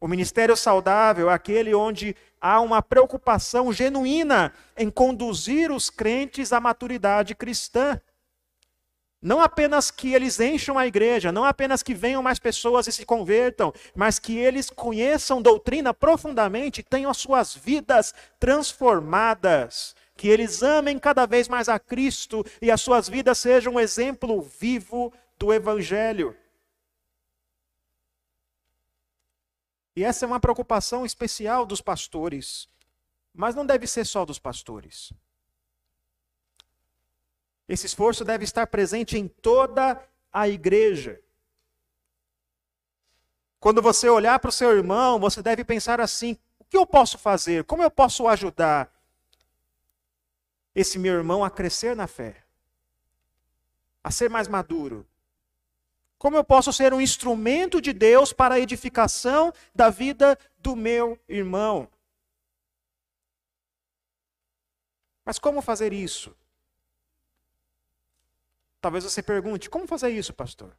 O 0.00 0.08
ministério 0.08 0.56
saudável 0.56 1.30
é 1.30 1.34
aquele 1.34 1.74
onde 1.76 2.16
há 2.40 2.60
uma 2.60 2.82
preocupação 2.82 3.72
genuína 3.72 4.52
em 4.76 4.90
conduzir 4.90 5.70
os 5.70 5.88
crentes 5.88 6.52
à 6.52 6.58
maturidade 6.58 7.36
cristã. 7.36 8.00
Não 9.22 9.40
apenas 9.40 9.90
que 9.90 10.12
eles 10.12 10.40
encham 10.40 10.76
a 10.76 10.86
igreja, 10.86 11.32
não 11.32 11.44
apenas 11.44 11.84
que 11.84 11.94
venham 11.94 12.22
mais 12.22 12.38
pessoas 12.38 12.86
e 12.88 12.92
se 12.92 13.06
convertam, 13.06 13.72
mas 13.94 14.18
que 14.18 14.36
eles 14.36 14.70
conheçam 14.70 15.40
doutrina 15.40 15.94
profundamente 15.94 16.80
e 16.80 16.84
tenham 16.84 17.10
as 17.10 17.16
suas 17.16 17.54
vidas 17.54 18.12
transformadas 18.38 19.94
que 20.16 20.28
eles 20.28 20.62
amem 20.62 20.98
cada 20.98 21.26
vez 21.26 21.46
mais 21.46 21.68
a 21.68 21.78
Cristo 21.78 22.44
e 22.60 22.70
as 22.70 22.80
suas 22.80 23.08
vidas 23.08 23.38
sejam 23.38 23.74
um 23.74 23.80
exemplo 23.80 24.40
vivo 24.40 25.12
do 25.38 25.52
Evangelho. 25.52 26.34
E 29.94 30.02
essa 30.02 30.24
é 30.24 30.26
uma 30.26 30.40
preocupação 30.40 31.04
especial 31.04 31.66
dos 31.66 31.80
pastores, 31.80 32.68
mas 33.32 33.54
não 33.54 33.64
deve 33.64 33.86
ser 33.86 34.04
só 34.04 34.24
dos 34.24 34.38
pastores. 34.38 35.12
Esse 37.68 37.86
esforço 37.86 38.24
deve 38.24 38.44
estar 38.44 38.66
presente 38.66 39.18
em 39.18 39.28
toda 39.28 40.02
a 40.32 40.48
igreja. 40.48 41.20
Quando 43.58 43.82
você 43.82 44.08
olhar 44.08 44.38
para 44.38 44.50
o 44.50 44.52
seu 44.52 44.70
irmão, 44.70 45.18
você 45.18 45.42
deve 45.42 45.64
pensar 45.64 46.00
assim: 46.00 46.38
o 46.58 46.64
que 46.64 46.76
eu 46.76 46.86
posso 46.86 47.18
fazer? 47.18 47.64
Como 47.64 47.82
eu 47.82 47.90
posso 47.90 48.28
ajudar? 48.28 48.95
Esse 50.76 50.98
meu 50.98 51.14
irmão 51.14 51.42
a 51.42 51.48
crescer 51.48 51.96
na 51.96 52.06
fé, 52.06 52.44
a 54.04 54.10
ser 54.10 54.28
mais 54.28 54.46
maduro? 54.46 55.06
Como 56.18 56.36
eu 56.36 56.44
posso 56.44 56.70
ser 56.70 56.92
um 56.92 57.00
instrumento 57.00 57.80
de 57.80 57.94
Deus 57.94 58.32
para 58.32 58.56
a 58.56 58.60
edificação 58.60 59.52
da 59.74 59.88
vida 59.88 60.38
do 60.58 60.76
meu 60.76 61.18
irmão? 61.26 61.88
Mas 65.24 65.38
como 65.38 65.62
fazer 65.62 65.94
isso? 65.94 66.36
Talvez 68.80 69.02
você 69.02 69.22
pergunte: 69.22 69.70
como 69.70 69.86
fazer 69.86 70.10
isso, 70.10 70.32
pastor? 70.34 70.76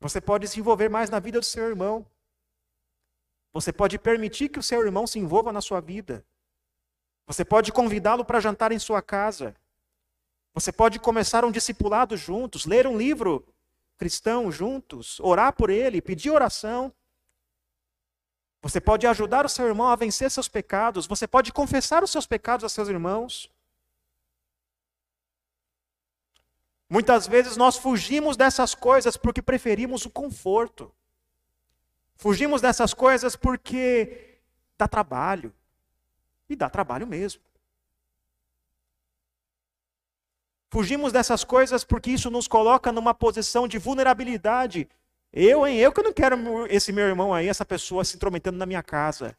Você 0.00 0.20
pode 0.20 0.48
se 0.48 0.58
envolver 0.58 0.88
mais 0.88 1.10
na 1.10 1.18
vida 1.18 1.38
do 1.38 1.44
seu 1.44 1.66
irmão. 1.68 2.06
Você 3.52 3.72
pode 3.72 3.98
permitir 3.98 4.48
que 4.48 4.58
o 4.58 4.62
seu 4.62 4.80
irmão 4.84 5.06
se 5.06 5.18
envolva 5.18 5.52
na 5.52 5.60
sua 5.60 5.80
vida. 5.80 6.24
Você 7.28 7.44
pode 7.44 7.70
convidá-lo 7.70 8.24
para 8.24 8.40
jantar 8.40 8.72
em 8.72 8.78
sua 8.78 9.02
casa. 9.02 9.54
Você 10.54 10.72
pode 10.72 10.98
começar 10.98 11.44
um 11.44 11.52
discipulado 11.52 12.16
juntos, 12.16 12.64
ler 12.64 12.86
um 12.86 12.96
livro 12.96 13.46
cristão 13.98 14.50
juntos, 14.50 15.20
orar 15.20 15.52
por 15.52 15.68
ele, 15.68 16.00
pedir 16.00 16.30
oração. 16.30 16.90
Você 18.62 18.80
pode 18.80 19.06
ajudar 19.06 19.44
o 19.44 19.48
seu 19.48 19.66
irmão 19.66 19.88
a 19.88 19.96
vencer 19.96 20.30
seus 20.30 20.48
pecados. 20.48 21.06
Você 21.06 21.26
pode 21.28 21.52
confessar 21.52 22.02
os 22.02 22.10
seus 22.10 22.26
pecados 22.26 22.64
a 22.64 22.68
seus 22.68 22.88
irmãos. 22.88 23.50
Muitas 26.88 27.26
vezes 27.26 27.58
nós 27.58 27.76
fugimos 27.76 28.38
dessas 28.38 28.74
coisas 28.74 29.18
porque 29.18 29.42
preferimos 29.42 30.06
o 30.06 30.10
conforto. 30.10 30.90
Fugimos 32.16 32.62
dessas 32.62 32.94
coisas 32.94 33.36
porque 33.36 34.40
dá 34.78 34.88
trabalho. 34.88 35.52
E 36.48 36.56
dá 36.56 36.70
trabalho 36.70 37.06
mesmo. 37.06 37.42
Fugimos 40.70 41.12
dessas 41.12 41.44
coisas 41.44 41.82
porque 41.82 42.10
isso 42.10 42.30
nos 42.30 42.46
coloca 42.46 42.92
numa 42.92 43.14
posição 43.14 43.66
de 43.66 43.78
vulnerabilidade. 43.78 44.88
Eu, 45.32 45.66
hein? 45.66 45.78
Eu 45.78 45.92
que 45.92 46.02
não 46.02 46.12
quero 46.12 46.66
esse 46.66 46.92
meu 46.92 47.06
irmão 47.06 47.32
aí, 47.32 47.48
essa 47.48 47.64
pessoa 47.64 48.04
se 48.04 48.16
intrometendo 48.16 48.58
na 48.58 48.66
minha 48.66 48.82
casa. 48.82 49.36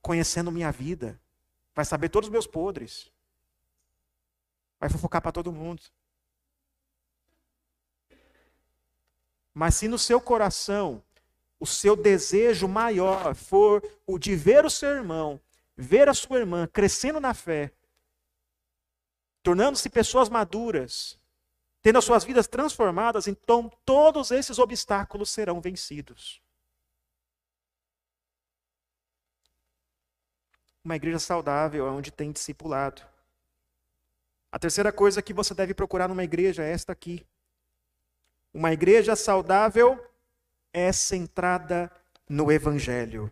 Conhecendo 0.00 0.52
minha 0.52 0.70
vida. 0.70 1.20
Vai 1.74 1.84
saber 1.84 2.08
todos 2.08 2.28
os 2.28 2.32
meus 2.32 2.46
podres. 2.46 3.10
Vai 4.78 4.88
fofocar 4.88 5.22
para 5.22 5.32
todo 5.32 5.52
mundo. 5.52 5.82
Mas 9.54 9.74
se 9.74 9.88
no 9.88 9.98
seu 9.98 10.20
coração 10.20 11.02
o 11.62 11.66
seu 11.66 11.94
desejo 11.94 12.66
maior 12.66 13.36
for 13.36 13.80
o 14.04 14.18
de 14.18 14.34
ver 14.34 14.64
o 14.64 14.70
seu 14.70 14.88
irmão, 14.88 15.40
ver 15.76 16.08
a 16.08 16.14
sua 16.14 16.40
irmã 16.40 16.66
crescendo 16.66 17.20
na 17.20 17.32
fé, 17.32 17.70
tornando-se 19.44 19.88
pessoas 19.88 20.28
maduras, 20.28 21.20
tendo 21.80 21.98
as 22.00 22.04
suas 22.04 22.24
vidas 22.24 22.48
transformadas, 22.48 23.28
então 23.28 23.70
todos 23.84 24.32
esses 24.32 24.58
obstáculos 24.58 25.30
serão 25.30 25.60
vencidos. 25.60 26.42
Uma 30.82 30.96
igreja 30.96 31.20
saudável 31.20 31.86
é 31.86 31.90
onde 31.92 32.10
tem 32.10 32.32
discipulado. 32.32 33.02
A 34.50 34.58
terceira 34.58 34.92
coisa 34.92 35.22
que 35.22 35.32
você 35.32 35.54
deve 35.54 35.74
procurar 35.74 36.08
numa 36.08 36.24
igreja 36.24 36.64
é 36.64 36.72
esta 36.72 36.90
aqui. 36.90 37.24
Uma 38.52 38.72
igreja 38.72 39.14
saudável 39.14 40.11
é 40.72 40.92
centrada 40.92 41.90
no 42.28 42.50
Evangelho. 42.50 43.30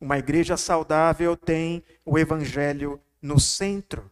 Uma 0.00 0.18
igreja 0.18 0.56
saudável 0.56 1.36
tem 1.36 1.82
o 2.04 2.18
Evangelho 2.18 3.00
no 3.20 3.40
centro. 3.40 4.10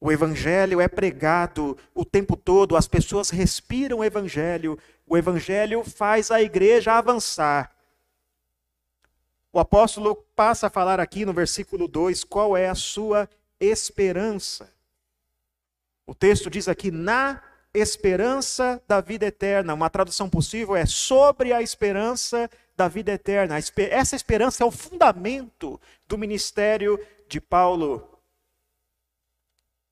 O 0.00 0.10
Evangelho 0.10 0.80
é 0.80 0.88
pregado 0.88 1.78
o 1.94 2.04
tempo 2.04 2.36
todo, 2.36 2.76
as 2.76 2.88
pessoas 2.88 3.30
respiram 3.30 3.98
o 3.98 4.04
Evangelho, 4.04 4.78
o 5.06 5.16
Evangelho 5.16 5.84
faz 5.84 6.30
a 6.30 6.42
igreja 6.42 6.94
avançar. 6.94 7.72
O 9.52 9.60
apóstolo 9.60 10.16
passa 10.34 10.66
a 10.66 10.70
falar 10.70 10.98
aqui 10.98 11.24
no 11.24 11.32
versículo 11.32 11.86
2 11.86 12.24
qual 12.24 12.56
é 12.56 12.68
a 12.68 12.74
sua 12.74 13.28
esperança. 13.60 14.72
O 16.06 16.14
texto 16.14 16.50
diz 16.50 16.68
aqui, 16.68 16.90
na 16.90 17.40
esperança 17.74 18.82
da 18.86 19.00
vida 19.00 19.26
eterna. 19.26 19.74
Uma 19.74 19.90
tradução 19.90 20.28
possível 20.28 20.76
é 20.76 20.86
sobre 20.86 21.52
a 21.52 21.62
esperança 21.62 22.50
da 22.76 22.88
vida 22.88 23.12
eterna. 23.12 23.56
Essa 23.90 24.16
esperança 24.16 24.62
é 24.62 24.66
o 24.66 24.70
fundamento 24.70 25.80
do 26.06 26.18
ministério 26.18 26.98
de 27.28 27.40
Paulo. 27.40 28.08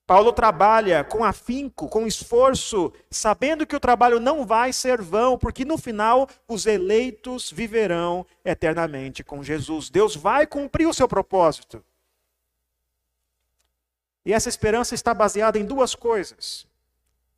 Paulo 0.05 0.33
trabalha 0.33 1.05
com 1.05 1.23
afinco, 1.23 1.87
com 1.87 2.05
esforço, 2.05 2.91
sabendo 3.09 3.65
que 3.65 3.75
o 3.75 3.79
trabalho 3.79 4.19
não 4.19 4.45
vai 4.45 4.73
ser 4.73 5.01
vão, 5.01 5.37
porque 5.37 5.63
no 5.63 5.77
final 5.77 6.27
os 6.47 6.65
eleitos 6.65 7.49
viverão 7.49 8.25
eternamente 8.43 9.23
com 9.23 9.41
Jesus. 9.41 9.89
Deus 9.89 10.15
vai 10.15 10.45
cumprir 10.45 10.85
o 10.85 10.93
seu 10.93 11.07
propósito. 11.07 11.83
E 14.25 14.33
essa 14.33 14.49
esperança 14.49 14.93
está 14.93 15.13
baseada 15.13 15.57
em 15.57 15.65
duas 15.65 15.95
coisas. 15.95 16.67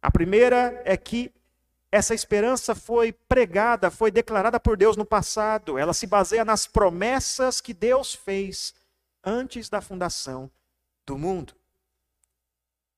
A 0.03 0.11
primeira 0.11 0.81
é 0.83 0.97
que 0.97 1.33
essa 1.89 2.13
esperança 2.13 2.75
foi 2.75 3.13
pregada, 3.13 3.89
foi 3.89 4.11
declarada 4.11 4.59
por 4.59 4.75
Deus 4.75 4.97
no 4.97 5.05
passado. 5.05 5.77
Ela 5.77 5.93
se 5.93 6.05
baseia 6.05 6.43
nas 6.43 6.67
promessas 6.67 7.61
que 7.61 7.73
Deus 7.73 8.13
fez 8.13 8.73
antes 9.23 9.69
da 9.69 9.79
fundação 9.79 10.51
do 11.05 11.17
mundo. 11.17 11.55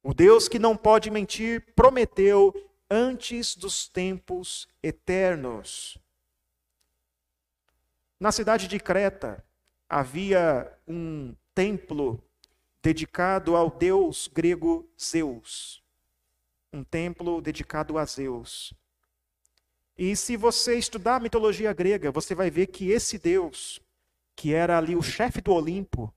O 0.02 0.16
Deus 0.16 0.48
que 0.48 0.58
não 0.58 0.76
pode 0.76 1.12
mentir 1.12 1.64
prometeu 1.76 2.52
antes 2.90 3.56
dos 3.56 3.88
tempos 3.88 4.68
eternos. 4.82 6.00
Na 8.20 8.32
cidade 8.32 8.68
de 8.68 8.80
Creta 8.80 9.46
havia 9.88 10.76
um 10.88 11.36
templo 11.54 12.20
dedicado 12.82 13.56
ao 13.56 13.70
deus 13.70 14.28
grego 14.28 14.90
Zeus. 15.00 15.85
Um 16.76 16.84
templo 16.84 17.40
dedicado 17.40 17.98
a 17.98 18.04
Zeus. 18.04 18.74
E 19.98 20.14
se 20.14 20.36
você 20.36 20.78
estudar 20.78 21.16
a 21.16 21.20
mitologia 21.22 21.72
grega, 21.72 22.12
você 22.12 22.36
vai 22.36 22.52
ver 22.52 22.68
que 22.68 22.90
esse 22.90 23.18
deus, 23.18 23.80
que 24.36 24.54
era 24.54 24.78
ali 24.78 24.94
o 24.94 25.02
chefe 25.02 25.40
do 25.40 25.54
Olimpo, 25.54 26.14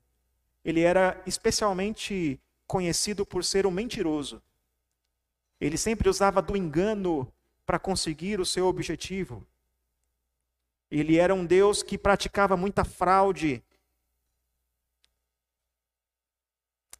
ele 0.64 0.80
era 0.80 1.22
especialmente 1.24 2.40
conhecido 2.66 3.24
por 3.24 3.44
ser 3.44 3.66
um 3.66 3.70
mentiroso. 3.70 4.42
Ele 5.60 5.78
sempre 5.78 6.08
usava 6.08 6.42
do 6.42 6.56
engano 6.56 7.32
para 7.64 7.78
conseguir 7.78 8.40
o 8.40 8.44
seu 8.44 8.66
objetivo. 8.66 9.46
Ele 10.90 11.18
era 11.18 11.32
um 11.32 11.46
Deus 11.46 11.84
que 11.84 11.96
praticava 11.96 12.56
muita 12.56 12.84
fraude, 12.84 13.62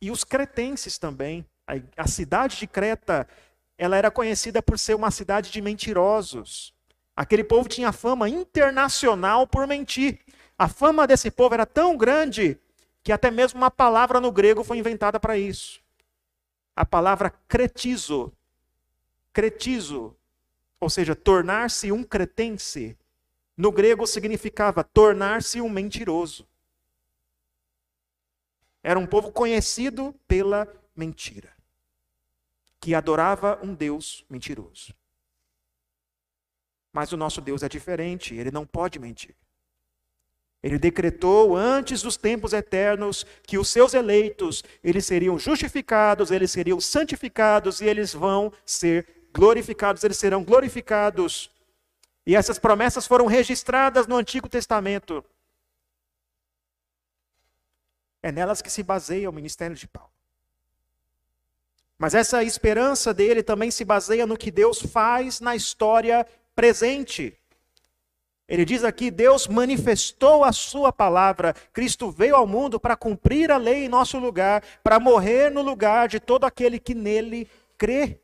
E 0.01 0.11
os 0.11 0.25
cretenses 0.25 0.99
também. 0.99 1.44
A, 1.97 2.07
cidade 2.09 2.57
de 2.57 2.66
Creta, 2.66 3.29
ela 3.79 3.97
era 3.97 4.11
conhecida 4.11 4.61
por 4.61 4.79
ser 4.79 4.95
uma 4.95 5.11
cidade 5.11 5.51
de 5.51 5.62
mentirosos. 5.62 6.75
Aquele 7.17 7.45
povo 7.45 7.69
tinha 7.69 7.93
fama 7.93 8.29
internacional 8.29 9.47
por 9.47 9.67
mentir. 9.67 10.21
A 10.59 10.69
fama 10.69 11.07
desse 11.07 11.31
povo 11.31 11.55
era 11.55 11.64
tão 11.64 11.97
grande 11.97 12.59
que 13.05 13.12
até 13.12 13.31
mesmo 13.31 13.59
uma 13.59 13.71
palavra 13.71 14.21
no 14.21 14.33
grego 14.33 14.64
foi 14.64 14.79
inventada 14.79 15.21
para 15.21 15.38
isso. 15.38 15.81
A 16.75 16.85
palavra 16.85 17.31
cretizo. 17.47 18.33
Cretizo, 19.33 20.17
ou 20.81 20.91
seja, 20.91 21.14
tornar-se 21.14 21.93
um 21.93 22.03
cretense, 22.03 22.97
no 23.57 23.71
grego 23.71 24.07
significava 24.07 24.83
tornar-se 24.83 25.61
um 25.61 25.69
mentiroso. 25.69 26.47
Era 28.83 28.99
um 28.99 29.07
povo 29.07 29.31
conhecido 29.31 30.14
pela 30.27 30.67
mentira, 30.95 31.53
que 32.81 32.95
adorava 32.95 33.59
um 33.62 33.75
Deus 33.75 34.25
mentiroso. 34.29 34.95
Mas 36.93 37.12
o 37.12 37.17
nosso 37.17 37.41
Deus 37.41 37.62
é 37.62 37.69
diferente, 37.69 38.35
ele 38.35 38.51
não 38.51 38.67
pode 38.67 38.99
mentir. 38.99 39.35
Ele 40.62 40.79
decretou 40.79 41.57
antes 41.57 42.03
dos 42.03 42.17
tempos 42.17 42.53
eternos 42.53 43.25
que 43.45 43.59
os 43.59 43.69
seus 43.69 43.95
eleitos, 43.95 44.64
eles 44.83 45.07
seriam 45.07 45.38
justificados, 45.38 46.31
eles 46.31 46.51
seriam 46.51 46.81
santificados 46.81 47.81
e 47.81 47.87
eles 47.87 48.12
vão 48.12 48.53
ser 48.67 49.29
glorificados, 49.33 50.03
eles 50.03 50.17
serão 50.17 50.43
glorificados. 50.43 51.51
E 52.27 52.35
essas 52.35 52.59
promessas 52.59 53.07
foram 53.07 53.27
registradas 53.27 54.07
no 54.07 54.17
Antigo 54.17 54.49
Testamento. 54.49 55.25
É 58.21 58.33
nelas 58.33 58.61
que 58.61 58.71
se 58.71 58.83
baseia 58.83 59.31
o 59.31 59.33
ministério 59.33 59.77
de 59.77 59.87
Paulo. 59.87 60.17
Mas 61.99 62.15
essa 62.15 62.45
esperança 62.45 63.13
dele 63.13 63.43
também 63.43 63.71
se 63.71 63.85
baseia 63.85 64.27
no 64.27 64.37
que 64.37 64.51
Deus 64.51 64.81
faz 64.81 65.41
na 65.41 65.57
história 65.57 66.25
presente. 66.55 67.37
Ele 68.49 68.65
diz 68.65 68.85
aqui: 68.85 69.11
Deus 69.11 69.49
manifestou 69.49 70.45
a 70.45 70.53
sua 70.53 70.93
palavra. 70.93 71.55
Cristo 71.73 72.11
veio 72.11 72.37
ao 72.37 72.47
mundo 72.47 72.79
para 72.79 72.97
cumprir 72.97 73.51
a 73.51 73.57
lei 73.57 73.85
em 73.85 73.89
nosso 73.89 74.19
lugar, 74.19 74.63
para 74.83 75.01
morrer 75.01 75.51
no 75.51 75.61
lugar 75.61 76.09
de 76.09 76.21
todo 76.21 76.45
aquele 76.45 76.79
que 76.79 76.95
nele 76.95 77.51
crê. 77.77 78.21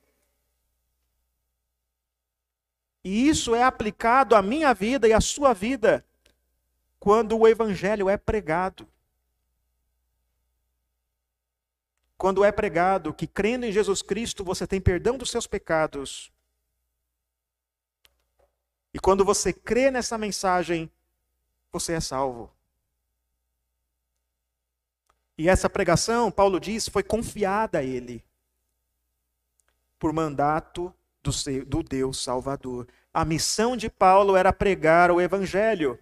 E 3.02 3.28
isso 3.28 3.54
é 3.54 3.62
aplicado 3.62 4.34
à 4.34 4.40
minha 4.40 4.72
vida 4.72 5.06
e 5.06 5.12
à 5.12 5.20
sua 5.20 5.52
vida. 5.52 6.04
quando 7.04 7.38
o 7.38 7.46
evangelho 7.46 8.08
é 8.08 8.16
pregado. 8.16 8.88
Quando 12.16 12.44
é 12.44 12.52
pregado 12.52 13.12
que 13.12 13.26
crendo 13.26 13.66
em 13.66 13.72
Jesus 13.72 14.02
Cristo 14.02 14.44
você 14.44 14.66
tem 14.66 14.80
perdão 14.80 15.18
dos 15.18 15.30
seus 15.30 15.46
pecados. 15.46 16.32
E 18.92 18.98
quando 18.98 19.24
você 19.24 19.52
crê 19.52 19.90
nessa 19.90 20.16
mensagem, 20.16 20.90
você 21.72 21.94
é 21.94 22.00
salvo. 22.00 22.54
E 25.36 25.48
essa 25.48 25.68
pregação, 25.68 26.30
Paulo 26.30 26.60
diz, 26.60 26.88
foi 26.88 27.02
confiada 27.02 27.78
a 27.78 27.82
ele 27.82 28.24
por 29.98 30.12
mandato 30.12 30.94
do, 31.22 31.32
do 31.66 31.82
Deus 31.82 32.22
Salvador. 32.22 32.86
A 33.12 33.24
missão 33.24 33.76
de 33.76 33.90
Paulo 33.90 34.36
era 34.36 34.52
pregar 34.52 35.10
o 35.10 35.20
evangelho. 35.20 35.98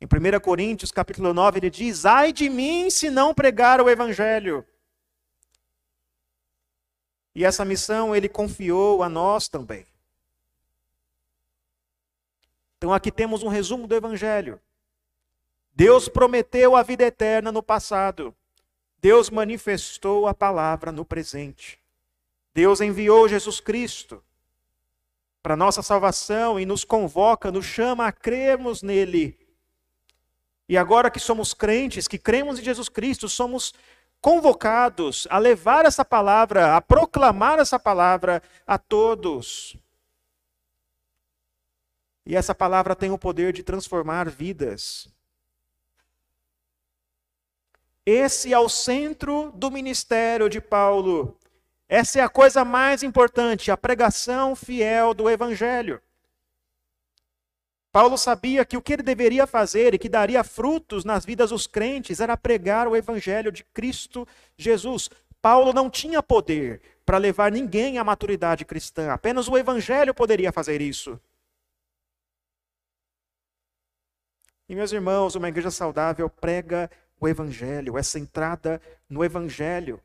Em 0.00 0.04
1 0.06 0.40
Coríntios, 0.40 0.92
capítulo 0.92 1.32
9, 1.32 1.58
ele 1.58 1.70
diz: 1.70 2.04
Ai 2.04 2.32
de 2.32 2.50
mim 2.50 2.90
se 2.90 3.08
não 3.08 3.32
pregar 3.32 3.80
o 3.80 3.88
evangelho. 3.88 4.66
E 7.34 7.44
essa 7.44 7.64
missão 7.64 8.14
ele 8.14 8.28
confiou 8.28 9.02
a 9.02 9.08
nós 9.08 9.48
também. 9.48 9.86
Então 12.76 12.92
aqui 12.92 13.10
temos 13.10 13.42
um 13.42 13.48
resumo 13.48 13.86
do 13.86 13.94
evangelho. 13.94 14.60
Deus 15.72 16.08
prometeu 16.08 16.76
a 16.76 16.82
vida 16.82 17.04
eterna 17.04 17.50
no 17.50 17.62
passado. 17.62 18.34
Deus 19.00 19.30
manifestou 19.30 20.26
a 20.26 20.34
palavra 20.34 20.90
no 20.90 21.04
presente. 21.04 21.78
Deus 22.54 22.80
enviou 22.80 23.28
Jesus 23.28 23.60
Cristo 23.60 24.22
para 25.42 25.54
nossa 25.54 25.82
salvação 25.82 26.58
e 26.58 26.66
nos 26.66 26.84
convoca, 26.84 27.52
nos 27.52 27.66
chama 27.66 28.06
a 28.06 28.12
crermos 28.12 28.82
nele. 28.82 29.45
E 30.68 30.76
agora 30.76 31.10
que 31.10 31.20
somos 31.20 31.54
crentes, 31.54 32.08
que 32.08 32.18
cremos 32.18 32.58
em 32.58 32.64
Jesus 32.64 32.88
Cristo, 32.88 33.28
somos 33.28 33.72
convocados 34.20 35.26
a 35.30 35.38
levar 35.38 35.84
essa 35.84 36.04
palavra, 36.04 36.76
a 36.76 36.80
proclamar 36.80 37.58
essa 37.58 37.78
palavra 37.78 38.42
a 38.66 38.76
todos. 38.76 39.76
E 42.24 42.34
essa 42.34 42.54
palavra 42.54 42.96
tem 42.96 43.10
o 43.12 43.18
poder 43.18 43.52
de 43.52 43.62
transformar 43.62 44.28
vidas. 44.28 45.08
Esse 48.04 48.52
é 48.52 48.58
o 48.58 48.68
centro 48.68 49.52
do 49.54 49.70
ministério 49.70 50.48
de 50.48 50.60
Paulo. 50.60 51.38
Essa 51.88 52.18
é 52.18 52.22
a 52.22 52.28
coisa 52.28 52.64
mais 52.64 53.04
importante, 53.04 53.70
a 53.70 53.76
pregação 53.76 54.56
fiel 54.56 55.14
do 55.14 55.30
Evangelho. 55.30 56.02
Paulo 57.96 58.18
sabia 58.18 58.62
que 58.62 58.76
o 58.76 58.82
que 58.82 58.92
ele 58.92 59.02
deveria 59.02 59.46
fazer 59.46 59.94
e 59.94 59.98
que 59.98 60.06
daria 60.06 60.44
frutos 60.44 61.02
nas 61.02 61.24
vidas 61.24 61.48
dos 61.48 61.66
crentes 61.66 62.20
era 62.20 62.36
pregar 62.36 62.86
o 62.86 62.94
Evangelho 62.94 63.50
de 63.50 63.64
Cristo 63.64 64.28
Jesus. 64.54 65.08
Paulo 65.40 65.72
não 65.72 65.88
tinha 65.88 66.22
poder 66.22 66.82
para 67.06 67.16
levar 67.16 67.50
ninguém 67.50 67.96
à 67.96 68.04
maturidade 68.04 68.66
cristã, 68.66 69.10
apenas 69.12 69.48
o 69.48 69.56
Evangelho 69.56 70.12
poderia 70.12 70.52
fazer 70.52 70.82
isso. 70.82 71.18
E 74.68 74.74
meus 74.74 74.92
irmãos, 74.92 75.34
uma 75.34 75.48
igreja 75.48 75.70
saudável 75.70 76.28
prega 76.28 76.90
o 77.18 77.26
Evangelho, 77.26 77.96
é 77.96 78.02
centrada 78.02 78.78
no 79.08 79.24
Evangelho. 79.24 80.02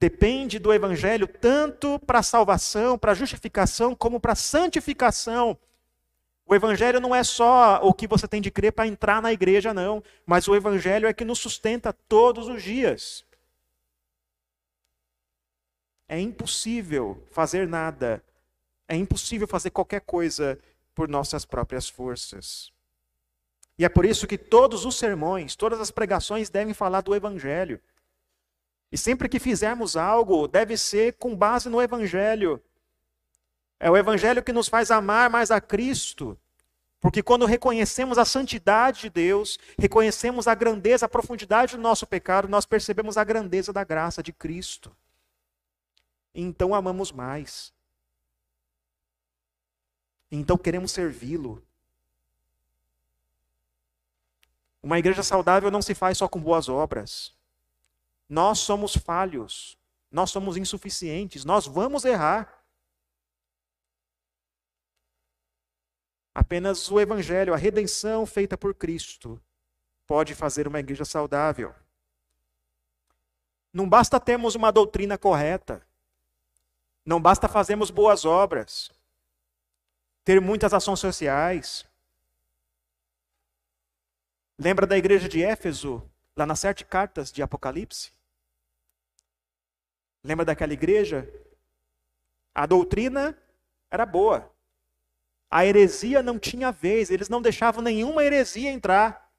Depende 0.00 0.58
do 0.58 0.72
Evangelho 0.72 1.28
tanto 1.28 1.98
para 1.98 2.20
a 2.20 2.22
salvação, 2.22 2.96
para 2.96 3.12
a 3.12 3.14
justificação, 3.14 3.94
como 3.94 4.18
para 4.18 4.32
a 4.32 4.34
santificação. 4.34 5.58
O 6.46 6.54
Evangelho 6.54 7.00
não 7.00 7.12
é 7.12 7.24
só 7.24 7.80
o 7.82 7.92
que 7.92 8.06
você 8.06 8.28
tem 8.28 8.40
de 8.40 8.52
crer 8.52 8.72
para 8.72 8.86
entrar 8.86 9.20
na 9.20 9.32
igreja, 9.32 9.74
não. 9.74 10.02
Mas 10.24 10.46
o 10.46 10.54
Evangelho 10.54 11.08
é 11.08 11.12
que 11.12 11.24
nos 11.24 11.40
sustenta 11.40 11.92
todos 11.92 12.46
os 12.46 12.62
dias. 12.62 13.24
É 16.08 16.20
impossível 16.20 17.20
fazer 17.32 17.66
nada, 17.66 18.22
é 18.88 18.94
impossível 18.94 19.48
fazer 19.48 19.70
qualquer 19.70 20.00
coisa 20.02 20.56
por 20.94 21.08
nossas 21.08 21.44
próprias 21.44 21.88
forças. 21.88 22.72
E 23.76 23.84
é 23.84 23.88
por 23.88 24.04
isso 24.04 24.26
que 24.26 24.38
todos 24.38 24.84
os 24.84 24.96
sermões, 24.96 25.56
todas 25.56 25.80
as 25.80 25.90
pregações 25.90 26.48
devem 26.48 26.72
falar 26.72 27.00
do 27.00 27.14
Evangelho. 27.14 27.80
E 28.90 28.96
sempre 28.96 29.28
que 29.28 29.40
fizermos 29.40 29.96
algo, 29.96 30.46
deve 30.46 30.76
ser 30.78 31.14
com 31.14 31.36
base 31.36 31.68
no 31.68 31.82
Evangelho. 31.82 32.62
É 33.78 33.90
o 33.90 33.96
Evangelho 33.96 34.42
que 34.42 34.52
nos 34.52 34.68
faz 34.68 34.90
amar 34.90 35.28
mais 35.28 35.50
a 35.50 35.60
Cristo. 35.60 36.38
Porque 37.00 37.22
quando 37.22 37.46
reconhecemos 37.46 38.18
a 38.18 38.24
santidade 38.24 39.02
de 39.02 39.10
Deus, 39.10 39.58
reconhecemos 39.78 40.48
a 40.48 40.54
grandeza, 40.54 41.06
a 41.06 41.08
profundidade 41.08 41.76
do 41.76 41.82
nosso 41.82 42.06
pecado, 42.06 42.48
nós 42.48 42.64
percebemos 42.64 43.16
a 43.16 43.24
grandeza 43.24 43.72
da 43.72 43.84
graça 43.84 44.22
de 44.22 44.32
Cristo. 44.32 44.96
Então 46.34 46.74
amamos 46.74 47.12
mais. 47.12 47.72
Então 50.30 50.56
queremos 50.56 50.90
servi-lo. 50.90 51.62
Uma 54.82 54.98
igreja 54.98 55.22
saudável 55.22 55.70
não 55.70 55.82
se 55.82 55.94
faz 55.94 56.18
só 56.18 56.28
com 56.28 56.40
boas 56.40 56.68
obras. 56.68 57.34
Nós 58.28 58.58
somos 58.58 58.96
falhos, 58.96 59.78
nós 60.10 60.30
somos 60.30 60.56
insuficientes, 60.56 61.44
nós 61.44 61.66
vamos 61.66 62.04
errar. 62.04 62.55
Apenas 66.38 66.90
o 66.90 67.00
Evangelho, 67.00 67.54
a 67.54 67.56
redenção 67.56 68.26
feita 68.26 68.58
por 68.58 68.74
Cristo, 68.74 69.40
pode 70.06 70.34
fazer 70.34 70.68
uma 70.68 70.78
igreja 70.78 71.02
saudável. 71.02 71.74
Não 73.72 73.88
basta 73.88 74.20
termos 74.20 74.54
uma 74.54 74.70
doutrina 74.70 75.16
correta, 75.16 75.80
não 77.06 77.18
basta 77.18 77.48
fazermos 77.48 77.90
boas 77.90 78.26
obras, 78.26 78.90
ter 80.26 80.38
muitas 80.38 80.74
ações 80.74 81.00
sociais, 81.00 81.86
Lembra 84.58 84.86
da 84.86 84.96
igreja 84.96 85.28
de 85.28 85.42
Éfeso, 85.42 86.02
lá 86.34 86.46
nas 86.46 86.60
sete 86.60 86.84
cartas 86.84 87.30
de 87.30 87.42
Apocalipse? 87.42 88.10
Lembra 90.24 90.46
daquela 90.46 90.72
igreja? 90.72 91.28
A 92.54 92.64
doutrina 92.64 93.38
era 93.90 94.06
boa. 94.06 94.50
A 95.50 95.64
heresia 95.64 96.22
não 96.22 96.38
tinha 96.38 96.72
vez, 96.72 97.10
eles 97.10 97.28
não 97.28 97.40
deixavam 97.40 97.82
nenhuma 97.82 98.24
heresia 98.24 98.70
entrar. 98.70 99.30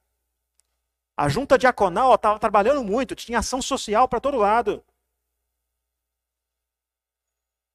A 1.15 1.27
junta 1.27 1.57
diaconal 1.57 2.13
estava 2.13 2.39
trabalhando 2.39 2.83
muito, 2.83 3.15
tinha 3.15 3.39
ação 3.39 3.61
social 3.61 4.07
para 4.07 4.19
todo 4.19 4.37
lado. 4.37 4.83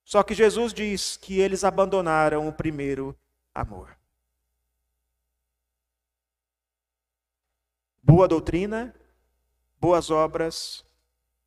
Só 0.05 0.23
que 0.23 0.35
Jesus 0.35 0.73
diz 0.73 1.17
que 1.17 1.41
eles 1.41 1.65
abandonaram 1.65 2.49
o 2.49 2.53
primeiro 2.53 3.19
amor. 3.55 3.97
Boa 8.03 8.27
doutrina, 8.27 8.95
boas 9.77 10.11
obras, 10.11 10.85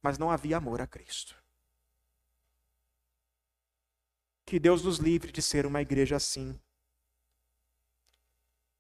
mas 0.02 0.18
não 0.18 0.32
havia 0.32 0.58
amor 0.58 0.82
a 0.82 0.88
Cristo. 0.88 1.36
Que 4.46 4.60
Deus 4.60 4.84
nos 4.84 4.98
livre 4.98 5.32
de 5.32 5.42
ser 5.42 5.66
uma 5.66 5.82
igreja 5.82 6.16
assim. 6.16 6.60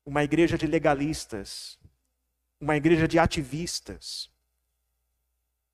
Uma 0.06 0.24
igreja 0.24 0.58
de 0.58 0.68
legalistas, 0.68 1.80
uma 2.60 2.78
igreja 2.78 3.08
de 3.08 3.18
ativistas, 3.18 4.30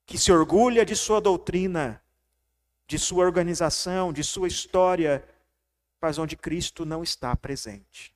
que 0.05 0.17
se 0.17 0.31
orgulha 0.31 0.85
de 0.85 0.95
sua 0.95 1.19
doutrina, 1.19 2.01
de 2.87 2.97
sua 2.97 3.23
organização, 3.23 4.11
de 4.11 4.23
sua 4.23 4.47
história, 4.47 5.27
mas 6.01 6.17
onde 6.17 6.35
Cristo 6.35 6.85
não 6.85 7.03
está 7.03 7.35
presente. 7.35 8.13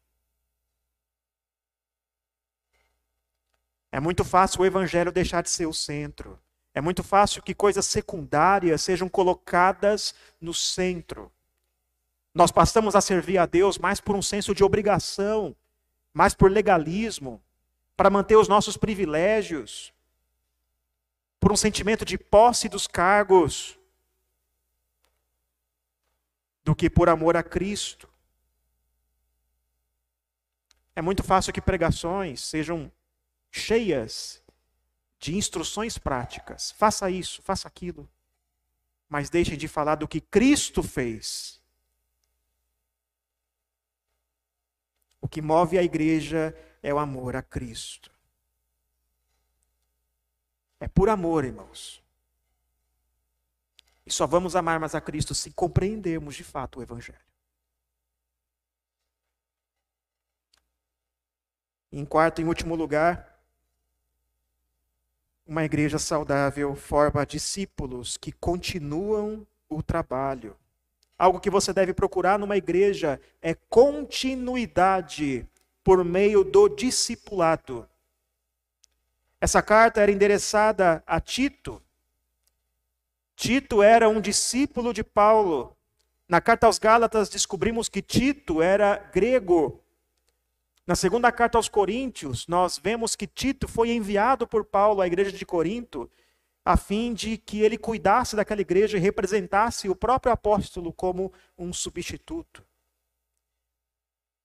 É 3.91 3.99
muito 3.99 4.25
fácil 4.25 4.61
o 4.61 4.65
evangelho 4.65 5.11
deixar 5.11 5.41
de 5.41 5.49
ser 5.49 5.67
o 5.67 5.73
centro. 5.73 6.37
É 6.73 6.81
muito 6.81 7.01
fácil 7.01 7.41
que 7.41 7.55
coisas 7.55 7.85
secundárias 7.85 8.81
sejam 8.81 9.07
colocadas 9.07 10.13
no 10.41 10.53
centro. 10.53 11.31
Nós 12.33 12.51
passamos 12.51 12.93
a 12.93 12.99
servir 12.99 13.37
a 13.37 13.45
Deus 13.45 13.77
mais 13.77 14.01
por 14.01 14.13
um 14.13 14.21
senso 14.21 14.53
de 14.53 14.65
obrigação, 14.65 15.55
mais 16.15 16.33
por 16.33 16.49
legalismo, 16.49 17.43
para 17.97 18.09
manter 18.09 18.37
os 18.37 18.47
nossos 18.47 18.77
privilégios, 18.77 19.93
por 21.41 21.51
um 21.51 21.57
sentimento 21.57 22.05
de 22.05 22.17
posse 22.17 22.69
dos 22.69 22.87
cargos, 22.87 23.77
do 26.63 26.73
que 26.73 26.89
por 26.89 27.09
amor 27.09 27.35
a 27.35 27.43
Cristo. 27.43 28.09
É 30.95 31.01
muito 31.01 31.21
fácil 31.21 31.51
que 31.51 31.59
pregações 31.59 32.41
sejam 32.41 32.89
cheias 33.51 34.41
de 35.19 35.35
instruções 35.35 35.97
práticas. 35.97 36.71
Faça 36.71 37.11
isso, 37.11 37.41
faça 37.41 37.67
aquilo. 37.67 38.09
Mas 39.09 39.29
deixem 39.29 39.57
de 39.57 39.67
falar 39.67 39.95
do 39.95 40.07
que 40.07 40.21
Cristo 40.21 40.81
fez. 40.81 41.54
O 45.25 45.27
que 45.27 45.41
move 45.41 45.75
a 45.75 45.81
igreja 45.81 46.55
é 46.83 46.93
o 46.93 46.99
amor 46.99 47.35
a 47.35 47.41
Cristo. 47.41 48.11
É 50.79 50.87
por 50.87 51.09
amor, 51.09 51.43
irmãos. 51.43 51.99
E 54.05 54.13
só 54.13 54.27
vamos 54.27 54.55
amar 54.55 54.79
mais 54.79 54.93
a 54.93 55.01
Cristo 55.01 55.33
se 55.33 55.51
compreendermos 55.51 56.35
de 56.35 56.43
fato 56.43 56.77
o 56.77 56.83
Evangelho. 56.83 57.17
Em 61.91 62.05
quarto 62.05 62.39
e 62.39 62.45
último 62.45 62.75
lugar, 62.75 63.43
uma 65.43 65.65
igreja 65.65 65.97
saudável 65.97 66.75
forma 66.75 67.25
discípulos 67.25 68.15
que 68.15 68.31
continuam 68.31 69.47
o 69.67 69.81
trabalho. 69.81 70.55
Algo 71.17 71.39
que 71.39 71.49
você 71.49 71.71
deve 71.71 71.93
procurar 71.93 72.37
numa 72.37 72.57
igreja 72.57 73.19
é 73.41 73.53
continuidade 73.53 75.47
por 75.83 76.03
meio 76.03 76.43
do 76.43 76.67
discipulado. 76.67 77.87
Essa 79.39 79.61
carta 79.61 80.01
era 80.01 80.11
endereçada 80.11 81.03
a 81.05 81.19
Tito. 81.19 81.81
Tito 83.35 83.83
era 83.83 84.09
um 84.09 84.19
discípulo 84.19 84.93
de 84.93 85.03
Paulo. 85.03 85.75
Na 86.27 86.41
carta 86.41 86.67
aos 86.67 86.79
Gálatas 86.79 87.29
descobrimos 87.29 87.87
que 87.87 88.01
Tito 88.01 88.61
era 88.61 88.97
grego. 89.13 89.81
Na 90.87 90.95
segunda 90.95 91.31
carta 91.31 91.57
aos 91.57 91.69
Coríntios, 91.69 92.47
nós 92.47 92.77
vemos 92.77 93.15
que 93.15 93.27
Tito 93.27 93.67
foi 93.67 93.91
enviado 93.91 94.47
por 94.47 94.65
Paulo 94.65 95.01
à 95.01 95.07
igreja 95.07 95.31
de 95.31 95.45
Corinto 95.45 96.09
a 96.65 96.75
fim 96.75 97.13
de 97.13 97.37
que 97.37 97.61
ele 97.61 97.77
cuidasse 97.77 98.35
daquela 98.35 98.61
igreja 98.61 98.97
e 98.97 98.99
representasse 98.99 99.87
o 99.87 99.95
próprio 99.95 100.33
apóstolo 100.33 100.91
como 100.91 101.31
um 101.55 101.71
substituto. 101.71 102.65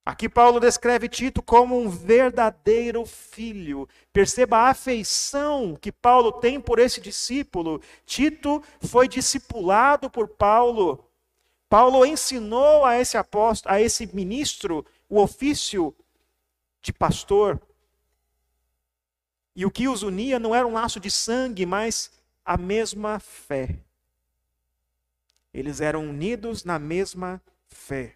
Aqui 0.05 0.29
Paulo 0.29 0.61
descreve 0.61 1.09
Tito 1.09 1.43
como 1.43 1.79
um 1.79 1.89
verdadeiro 1.89 3.07
filho. 3.07 3.89
Perceba 4.13 4.59
a 4.59 4.71
afeição 4.71 5.77
que 5.81 5.93
Paulo 5.93 6.33
tem 6.33 6.61
por 6.61 6.79
esse 6.79 7.01
discípulo. 7.01 7.81
Tito 8.05 8.63
foi 8.81 9.07
discipulado 9.09 10.11
por 10.11 10.29
Paulo. 10.29 11.05
Paulo 11.69 12.05
ensinou 12.05 12.85
a 12.85 12.99
esse 12.99 13.17
apóstolo, 13.17 13.75
a 13.75 13.81
esse 13.81 14.07
ministro, 14.15 14.85
o 15.09 15.21
ofício 15.21 15.95
de 16.83 16.93
pastor. 16.93 17.61
E 19.55 19.67
o 19.67 19.71
que 19.71 19.89
os 19.89 20.03
unia 20.03 20.39
não 20.39 20.55
era 20.55 20.67
um 20.67 20.73
laço 20.73 21.01
de 21.01 21.11
sangue, 21.11 21.67
mas 21.67 22.11
a 22.45 22.57
mesma 22.57 23.19
fé. 23.19 23.77
Eles 25.53 25.81
eram 25.81 26.09
unidos 26.09 26.65
na 26.65 26.79
mesma 26.79 27.43
fé. 27.69 28.15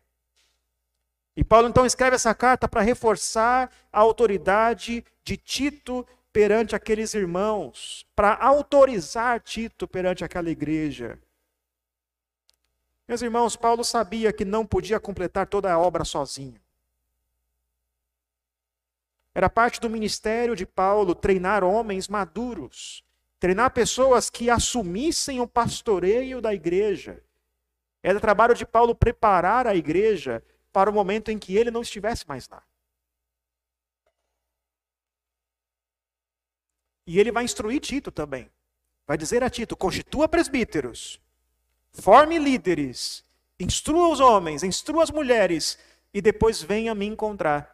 E 1.36 1.42
Paulo 1.42 1.68
então 1.68 1.84
escreve 1.84 2.14
essa 2.14 2.34
carta 2.34 2.68
para 2.68 2.80
reforçar 2.80 3.70
a 3.92 3.98
autoridade 3.98 5.04
de 5.24 5.36
Tito 5.36 6.06
perante 6.32 6.74
aqueles 6.74 7.14
irmãos, 7.14 8.06
para 8.14 8.34
autorizar 8.34 9.40
Tito 9.40 9.86
perante 9.88 10.24
aquela 10.24 10.50
igreja. 10.50 11.18
Meus 13.06 13.20
irmãos, 13.20 13.54
Paulo 13.56 13.84
sabia 13.84 14.32
que 14.32 14.44
não 14.44 14.64
podia 14.64 14.98
completar 14.98 15.46
toda 15.46 15.72
a 15.72 15.78
obra 15.78 16.04
sozinho. 16.04 16.63
Era 19.34 19.50
parte 19.50 19.80
do 19.80 19.90
ministério 19.90 20.54
de 20.54 20.64
Paulo 20.64 21.14
treinar 21.14 21.64
homens 21.64 22.06
maduros, 22.06 23.04
treinar 23.40 23.72
pessoas 23.72 24.30
que 24.30 24.48
assumissem 24.48 25.40
o 25.40 25.48
pastoreio 25.48 26.40
da 26.40 26.54
igreja. 26.54 27.20
Era 28.00 28.20
trabalho 28.20 28.54
de 28.54 28.64
Paulo 28.64 28.94
preparar 28.94 29.66
a 29.66 29.74
igreja 29.74 30.44
para 30.72 30.88
o 30.88 30.92
momento 30.92 31.30
em 31.30 31.38
que 31.38 31.56
ele 31.56 31.70
não 31.70 31.82
estivesse 31.82 32.28
mais 32.28 32.48
lá. 32.48 32.62
E 37.06 37.18
ele 37.18 37.32
vai 37.32 37.44
instruir 37.44 37.80
Tito 37.80 38.12
também. 38.12 38.48
Vai 39.06 39.18
dizer 39.18 39.42
a 39.42 39.50
Tito: 39.50 39.76
constitua 39.76 40.28
presbíteros, 40.28 41.20
forme 41.92 42.38
líderes, 42.38 43.24
instrua 43.58 44.08
os 44.08 44.20
homens, 44.20 44.62
instrua 44.62 45.02
as 45.02 45.10
mulheres, 45.10 45.78
e 46.12 46.22
depois 46.22 46.62
venha 46.62 46.94
me 46.94 47.04
encontrar 47.04 47.73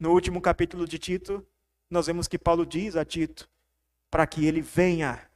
no 0.00 0.12
último 0.12 0.40
capítulo 0.40 0.88
de 0.88 0.98
Tito, 0.98 1.46
nós 1.90 2.06
vemos 2.06 2.26
que 2.26 2.38
Paulo 2.38 2.64
diz 2.64 2.96
a 2.96 3.04
Tito 3.04 3.48
para 4.10 4.26
que 4.26 4.46
ele 4.46 4.62
venha, 4.62 5.30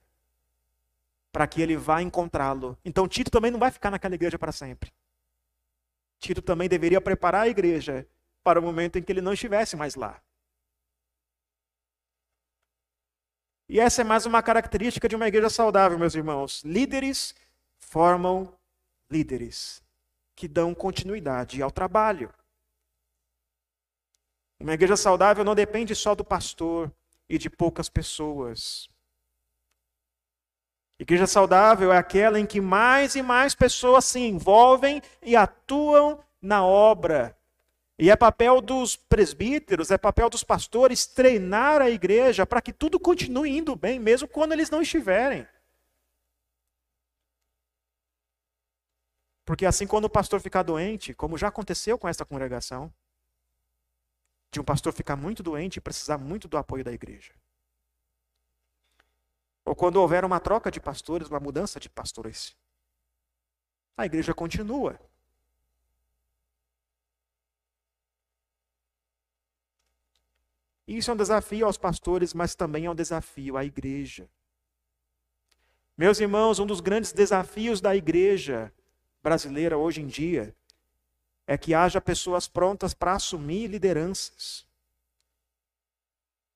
para 1.30 1.46
que 1.46 1.60
ele 1.60 1.76
vá 1.76 2.00
encontrá-lo. 2.00 2.76
Então 2.82 3.06
Tito 3.06 3.30
também 3.30 3.50
não 3.50 3.58
vai 3.58 3.70
ficar 3.70 3.90
naquela 3.90 4.14
igreja 4.14 4.38
para 4.38 4.50
sempre. 4.50 4.90
Tito 6.18 6.40
também 6.40 6.68
deveria 6.68 7.00
preparar 7.00 7.42
a 7.42 7.48
igreja 7.48 8.08
para 8.42 8.58
o 8.58 8.62
momento 8.62 8.98
em 8.98 9.02
que 9.02 9.12
ele 9.12 9.20
não 9.20 9.34
estivesse 9.34 9.76
mais 9.76 9.94
lá. 9.94 10.20
E 13.68 13.78
essa 13.78 14.00
é 14.00 14.04
mais 14.04 14.24
uma 14.24 14.42
característica 14.42 15.08
de 15.08 15.16
uma 15.16 15.28
igreja 15.28 15.50
saudável, 15.50 15.98
meus 15.98 16.14
irmãos. 16.14 16.62
Líderes 16.64 17.34
formam 17.78 18.56
líderes 19.10 19.82
que 20.34 20.48
dão 20.48 20.74
continuidade 20.74 21.62
ao 21.62 21.70
trabalho. 21.70 22.32
Uma 24.60 24.74
igreja 24.74 24.96
saudável 24.96 25.44
não 25.44 25.54
depende 25.54 25.94
só 25.94 26.14
do 26.14 26.24
pastor 26.24 26.92
e 27.28 27.38
de 27.38 27.50
poucas 27.50 27.88
pessoas. 27.88 28.88
Igreja 30.98 31.26
saudável 31.26 31.92
é 31.92 31.98
aquela 31.98 32.38
em 32.38 32.46
que 32.46 32.60
mais 32.60 33.14
e 33.14 33.22
mais 33.22 33.54
pessoas 33.54 34.04
se 34.04 34.20
envolvem 34.20 35.02
e 35.22 35.34
atuam 35.34 36.22
na 36.40 36.64
obra. 36.64 37.36
E 37.98 38.10
é 38.10 38.16
papel 38.16 38.60
dos 38.60 38.96
presbíteros, 38.96 39.90
é 39.90 39.98
papel 39.98 40.28
dos 40.30 40.42
pastores 40.42 41.06
treinar 41.06 41.80
a 41.80 41.90
igreja 41.90 42.46
para 42.46 42.60
que 42.60 42.72
tudo 42.72 42.98
continue 42.98 43.56
indo 43.56 43.76
bem, 43.76 43.98
mesmo 43.98 44.26
quando 44.26 44.52
eles 44.52 44.70
não 44.70 44.82
estiverem. 44.82 45.46
Porque 49.44 49.66
assim, 49.66 49.86
quando 49.86 50.06
o 50.06 50.10
pastor 50.10 50.40
ficar 50.40 50.62
doente, 50.62 51.12
como 51.12 51.36
já 51.36 51.48
aconteceu 51.48 51.98
com 51.98 52.08
essa 52.08 52.24
congregação, 52.24 52.92
de 54.54 54.60
um 54.60 54.64
pastor 54.64 54.92
ficar 54.92 55.16
muito 55.16 55.42
doente 55.42 55.76
e 55.78 55.80
precisar 55.80 56.16
muito 56.16 56.46
do 56.46 56.56
apoio 56.56 56.84
da 56.84 56.92
igreja. 56.92 57.34
Ou 59.64 59.74
quando 59.74 59.96
houver 59.96 60.24
uma 60.24 60.38
troca 60.38 60.70
de 60.70 60.80
pastores, 60.80 61.28
uma 61.28 61.40
mudança 61.40 61.80
de 61.80 61.88
pastores. 61.88 62.56
A 63.96 64.06
igreja 64.06 64.32
continua. 64.32 64.98
Isso 70.86 71.10
é 71.10 71.14
um 71.14 71.16
desafio 71.16 71.66
aos 71.66 71.76
pastores, 71.76 72.32
mas 72.32 72.54
também 72.54 72.86
é 72.86 72.90
um 72.90 72.94
desafio 72.94 73.56
à 73.56 73.64
igreja. 73.64 74.30
Meus 75.96 76.20
irmãos, 76.20 76.60
um 76.60 76.66
dos 76.66 76.80
grandes 76.80 77.12
desafios 77.12 77.80
da 77.80 77.96
igreja 77.96 78.72
brasileira 79.20 79.76
hoje 79.76 80.00
em 80.00 80.06
dia 80.06 80.54
é 81.46 81.58
que 81.58 81.74
haja 81.74 82.00
pessoas 82.00 82.48
prontas 82.48 82.94
para 82.94 83.14
assumir 83.14 83.68
lideranças. 83.68 84.66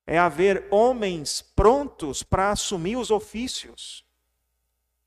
É 0.07 0.19
haver 0.19 0.67
homens 0.71 1.43
prontos 1.43 2.23
para 2.23 2.51
assumir 2.51 2.97
os 2.97 3.11
ofícios 3.11 4.05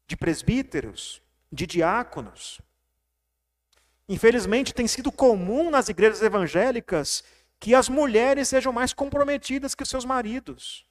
de 0.06 0.16
presbíteros, 0.16 1.22
de 1.52 1.66
diáconos. 1.66 2.62
Infelizmente, 4.08 4.74
tem 4.74 4.88
sido 4.88 5.12
comum 5.12 5.72
nas 5.72 5.90
igrejas 5.90 6.22
evangélicas 6.22 7.24
que 7.60 7.74
as 7.74 7.90
mulheres 7.90 8.48
sejam 8.48 8.72
mais 8.72 8.94
comprometidas 8.94 9.74
que 9.74 9.84
os 9.84 9.90
seus 9.90 10.06
maridos. 10.06 10.86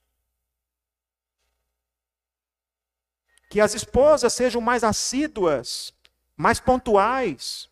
Que 3.48 3.60
as 3.60 3.74
esposas 3.74 4.32
sejam 4.32 4.60
mais 4.60 4.82
assíduas, 4.82 5.92
mais 6.36 6.58
pontuais, 6.58 7.69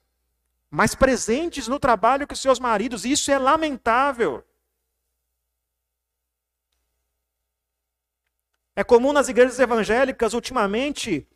mais 0.70 0.94
presentes 0.94 1.66
no 1.68 1.78
trabalho 1.78 2.26
que 2.26 2.34
os 2.34 2.40
seus 2.40 2.58
maridos. 2.58 3.04
Isso 3.04 3.30
é 3.30 3.38
lamentável. 3.38 4.44
É 8.76 8.84
comum 8.84 9.12
nas 9.12 9.28
igrejas 9.28 9.58
evangélicas, 9.58 10.34
ultimamente, 10.34 11.26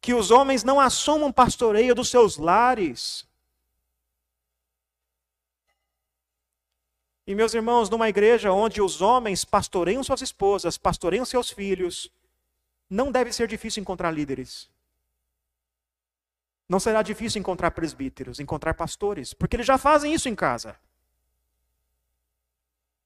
que 0.00 0.12
os 0.12 0.30
homens 0.30 0.64
não 0.64 0.80
assumam 0.80 1.32
pastoreio 1.32 1.94
dos 1.94 2.10
seus 2.10 2.36
lares. 2.36 3.26
E, 7.24 7.34
meus 7.34 7.54
irmãos, 7.54 7.88
numa 7.88 8.08
igreja 8.08 8.52
onde 8.52 8.82
os 8.82 9.00
homens 9.00 9.44
pastoreiam 9.44 10.02
suas 10.02 10.20
esposas, 10.20 10.76
pastoreiam 10.76 11.24
seus 11.24 11.50
filhos, 11.50 12.10
não 12.90 13.12
deve 13.12 13.32
ser 13.32 13.46
difícil 13.46 13.80
encontrar 13.80 14.10
líderes. 14.10 14.71
Não 16.72 16.80
será 16.80 17.02
difícil 17.02 17.38
encontrar 17.38 17.70
presbíteros, 17.72 18.40
encontrar 18.40 18.72
pastores, 18.72 19.34
porque 19.34 19.56
eles 19.56 19.66
já 19.66 19.76
fazem 19.76 20.14
isso 20.14 20.26
em 20.26 20.34
casa. 20.34 20.74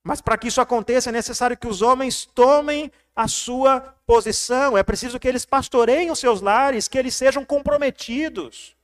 Mas 0.04 0.20
para 0.20 0.38
que 0.38 0.46
isso 0.46 0.60
aconteça 0.60 1.08
é 1.08 1.12
necessário 1.12 1.56
que 1.56 1.66
os 1.66 1.82
homens 1.82 2.26
tomem 2.26 2.92
a 3.16 3.26
sua 3.26 3.80
posição, 4.06 4.78
é 4.78 4.84
preciso 4.84 5.18
que 5.18 5.26
eles 5.26 5.44
pastoreiem 5.44 6.12
os 6.12 6.20
seus 6.20 6.40
lares, 6.40 6.86
que 6.86 6.96
eles 6.96 7.16
sejam 7.16 7.44
comprometidos, 7.44 8.76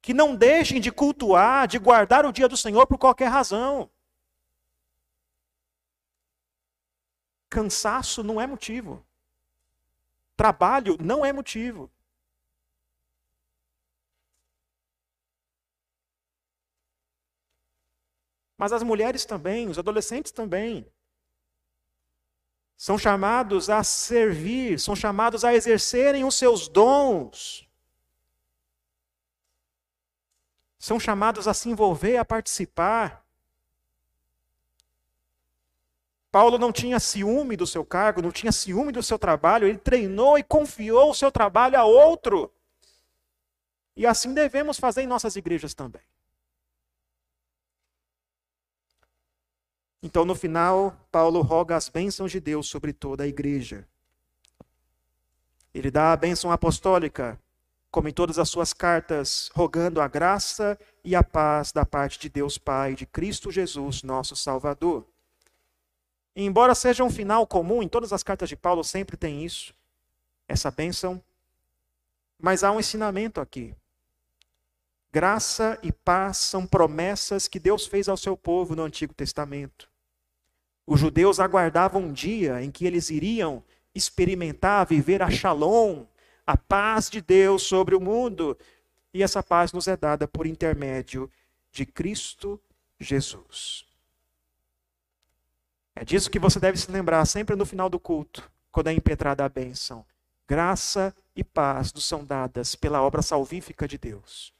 que 0.00 0.14
não 0.14 0.36
deixem 0.36 0.80
de 0.80 0.92
cultuar, 0.92 1.66
de 1.66 1.76
guardar 1.76 2.24
o 2.24 2.32
dia 2.32 2.46
do 2.46 2.56
Senhor 2.56 2.86
por 2.86 2.98
qualquer 2.98 3.26
razão. 3.26 3.90
Cansaço 7.50 8.22
não 8.22 8.40
é 8.40 8.46
motivo. 8.46 9.04
Trabalho 10.36 10.96
não 11.00 11.26
é 11.26 11.32
motivo. 11.32 11.90
Mas 18.56 18.72
as 18.72 18.82
mulheres 18.82 19.24
também, 19.24 19.68
os 19.68 19.78
adolescentes 19.78 20.32
também. 20.32 20.86
São 22.76 22.98
chamados 22.98 23.70
a 23.70 23.82
servir, 23.82 24.78
são 24.78 24.94
chamados 24.94 25.44
a 25.44 25.54
exercerem 25.54 26.24
os 26.24 26.34
seus 26.34 26.68
dons. 26.68 27.66
São 30.78 31.00
chamados 31.00 31.48
a 31.48 31.54
se 31.54 31.68
envolver, 31.68 32.16
a 32.16 32.24
participar. 32.24 33.26
Paulo 36.30 36.58
não 36.58 36.70
tinha 36.70 37.00
ciúme 37.00 37.56
do 37.56 37.66
seu 37.66 37.84
cargo, 37.84 38.20
não 38.20 38.30
tinha 38.30 38.52
ciúme 38.52 38.92
do 38.92 39.02
seu 39.02 39.18
trabalho, 39.18 39.66
ele 39.66 39.78
treinou 39.78 40.38
e 40.38 40.42
confiou 40.42 41.10
o 41.10 41.14
seu 41.14 41.32
trabalho 41.32 41.78
a 41.78 41.84
outro. 41.84 42.52
E 43.96 44.06
assim 44.06 44.34
devemos 44.34 44.78
fazer 44.78 45.02
em 45.02 45.06
nossas 45.06 45.34
igrejas 45.34 45.72
também. 45.72 46.02
Então, 50.02 50.24
no 50.24 50.34
final, 50.34 50.96
Paulo 51.10 51.40
roga 51.40 51.74
as 51.74 51.88
bênçãos 51.88 52.30
de 52.30 52.40
Deus 52.40 52.68
sobre 52.68 52.92
toda 52.92 53.24
a 53.24 53.26
igreja. 53.26 53.86
Ele 55.74 55.90
dá 55.90 56.12
a 56.12 56.16
bênção 56.16 56.50
apostólica, 56.50 57.38
como 57.90 58.08
em 58.08 58.12
todas 58.12 58.38
as 58.38 58.48
suas 58.48 58.72
cartas, 58.72 59.50
rogando 59.54 60.00
a 60.00 60.08
graça 60.08 60.78
e 61.02 61.14
a 61.16 61.22
paz 61.22 61.72
da 61.72 61.84
parte 61.84 62.18
de 62.18 62.28
Deus 62.28 62.58
Pai, 62.58 62.94
de 62.94 63.06
Cristo 63.06 63.50
Jesus, 63.50 64.02
nosso 64.02 64.36
Salvador. 64.36 65.06
E 66.34 66.44
embora 66.44 66.74
seja 66.74 67.02
um 67.02 67.10
final 67.10 67.46
comum, 67.46 67.82
em 67.82 67.88
todas 67.88 68.12
as 68.12 68.22
cartas 68.22 68.48
de 68.48 68.56
Paulo 68.56 68.84
sempre 68.84 69.16
tem 69.16 69.44
isso, 69.44 69.74
essa 70.46 70.70
bênção, 70.70 71.22
mas 72.38 72.62
há 72.62 72.70
um 72.70 72.78
ensinamento 72.78 73.40
aqui. 73.40 73.74
Graça 75.16 75.78
e 75.82 75.90
paz 75.90 76.36
são 76.36 76.66
promessas 76.66 77.48
que 77.48 77.58
Deus 77.58 77.86
fez 77.86 78.06
ao 78.06 78.18
seu 78.18 78.36
povo 78.36 78.76
no 78.76 78.82
Antigo 78.82 79.14
Testamento. 79.14 79.88
Os 80.86 81.00
judeus 81.00 81.40
aguardavam 81.40 82.02
um 82.02 82.12
dia 82.12 82.62
em 82.62 82.70
que 82.70 82.84
eles 82.84 83.08
iriam 83.08 83.64
experimentar, 83.94 84.84
viver 84.84 85.22
a 85.22 85.30
shalom, 85.30 86.04
a 86.46 86.54
paz 86.54 87.08
de 87.08 87.22
Deus 87.22 87.62
sobre 87.62 87.94
o 87.94 88.00
mundo. 88.00 88.58
E 89.14 89.22
essa 89.22 89.42
paz 89.42 89.72
nos 89.72 89.88
é 89.88 89.96
dada 89.96 90.28
por 90.28 90.46
intermédio 90.46 91.30
de 91.72 91.86
Cristo 91.86 92.60
Jesus. 93.00 93.86
É 95.94 96.04
disso 96.04 96.30
que 96.30 96.38
você 96.38 96.60
deve 96.60 96.76
se 96.76 96.92
lembrar 96.92 97.24
sempre 97.24 97.56
no 97.56 97.64
final 97.64 97.88
do 97.88 97.98
culto, 97.98 98.50
quando 98.70 98.88
é 98.88 98.92
impetrada 98.92 99.46
a 99.46 99.48
bênção. 99.48 100.04
Graça 100.46 101.16
e 101.34 101.42
paz 101.42 101.90
nos 101.90 102.04
são 102.04 102.22
dadas 102.22 102.74
pela 102.74 103.00
obra 103.00 103.22
salvífica 103.22 103.88
de 103.88 103.96
Deus. 103.96 104.54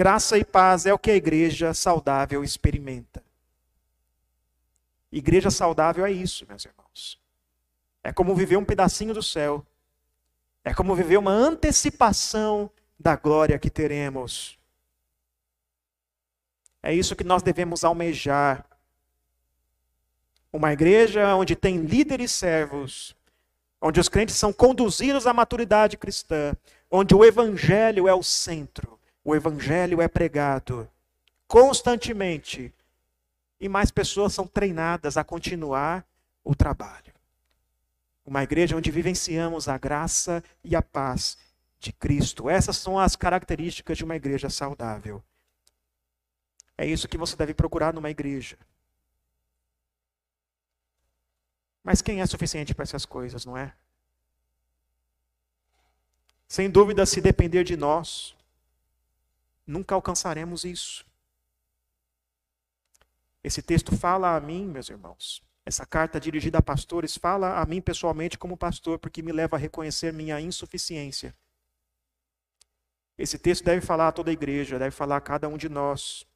Graça 0.00 0.38
e 0.38 0.44
paz 0.46 0.86
é 0.86 0.94
o 0.94 0.98
que 0.98 1.10
a 1.10 1.14
igreja 1.14 1.74
saudável 1.74 2.42
experimenta. 2.42 3.22
Igreja 5.12 5.50
saudável 5.50 6.06
é 6.06 6.10
isso, 6.10 6.46
meus 6.48 6.64
irmãos. 6.64 7.20
É 8.02 8.10
como 8.10 8.34
viver 8.34 8.56
um 8.56 8.64
pedacinho 8.64 9.12
do 9.12 9.22
céu. 9.22 9.62
É 10.64 10.72
como 10.72 10.96
viver 10.96 11.18
uma 11.18 11.32
antecipação 11.32 12.70
da 12.98 13.14
glória 13.14 13.58
que 13.58 13.68
teremos. 13.68 14.58
É 16.82 16.94
isso 16.94 17.14
que 17.14 17.22
nós 17.22 17.42
devemos 17.42 17.84
almejar. 17.84 18.64
Uma 20.50 20.72
igreja 20.72 21.34
onde 21.34 21.54
tem 21.54 21.76
líderes 21.76 22.32
servos, 22.32 23.14
onde 23.78 24.00
os 24.00 24.08
crentes 24.08 24.36
são 24.36 24.50
conduzidos 24.50 25.26
à 25.26 25.34
maturidade 25.34 25.98
cristã, 25.98 26.56
onde 26.90 27.14
o 27.14 27.22
evangelho 27.22 28.08
é 28.08 28.14
o 28.14 28.22
centro, 28.22 28.98
o 29.24 29.34
evangelho 29.34 30.00
é 30.00 30.08
pregado 30.08 30.88
constantemente 31.46 32.72
e 33.58 33.68
mais 33.68 33.90
pessoas 33.90 34.32
são 34.32 34.46
treinadas 34.46 35.16
a 35.16 35.24
continuar 35.24 36.06
o 36.44 36.54
trabalho. 36.54 37.12
Uma 38.24 38.42
igreja 38.42 38.76
onde 38.76 38.90
vivenciamos 38.90 39.68
a 39.68 39.76
graça 39.76 40.42
e 40.62 40.76
a 40.76 40.82
paz 40.82 41.36
de 41.78 41.92
Cristo. 41.92 42.48
Essas 42.48 42.76
são 42.76 42.98
as 42.98 43.16
características 43.16 43.98
de 43.98 44.04
uma 44.04 44.16
igreja 44.16 44.48
saudável. 44.48 45.22
É 46.78 46.86
isso 46.86 47.08
que 47.08 47.18
você 47.18 47.36
deve 47.36 47.52
procurar 47.52 47.92
numa 47.92 48.10
igreja. 48.10 48.56
Mas 51.82 52.00
quem 52.00 52.20
é 52.20 52.26
suficiente 52.26 52.74
para 52.74 52.84
essas 52.84 53.04
coisas, 53.04 53.44
não 53.44 53.56
é? 53.56 53.74
Sem 56.46 56.70
dúvida, 56.70 57.04
se 57.06 57.20
depender 57.20 57.64
de 57.64 57.76
nós, 57.76 58.36
nunca 59.70 59.94
alcançaremos 59.94 60.64
isso. 60.64 61.06
Esse 63.42 63.62
texto 63.62 63.96
fala 63.96 64.36
a 64.36 64.40
mim, 64.40 64.66
meus 64.66 64.90
irmãos. 64.90 65.42
Essa 65.64 65.86
carta 65.86 66.18
dirigida 66.18 66.58
a 66.58 66.62
pastores 66.62 67.16
fala 67.16 67.60
a 67.60 67.64
mim 67.64 67.80
pessoalmente 67.80 68.36
como 68.36 68.56
pastor, 68.56 68.98
porque 68.98 69.22
me 69.22 69.32
leva 69.32 69.56
a 69.56 69.58
reconhecer 69.58 70.12
minha 70.12 70.40
insuficiência. 70.40 71.34
Esse 73.16 73.38
texto 73.38 73.64
deve 73.64 73.80
falar 73.80 74.08
a 74.08 74.12
toda 74.12 74.30
a 74.30 74.32
igreja, 74.32 74.78
deve 74.78 74.90
falar 74.90 75.16
a 75.16 75.20
cada 75.20 75.48
um 75.48 75.56
de 75.56 75.68
nós. 75.68 76.26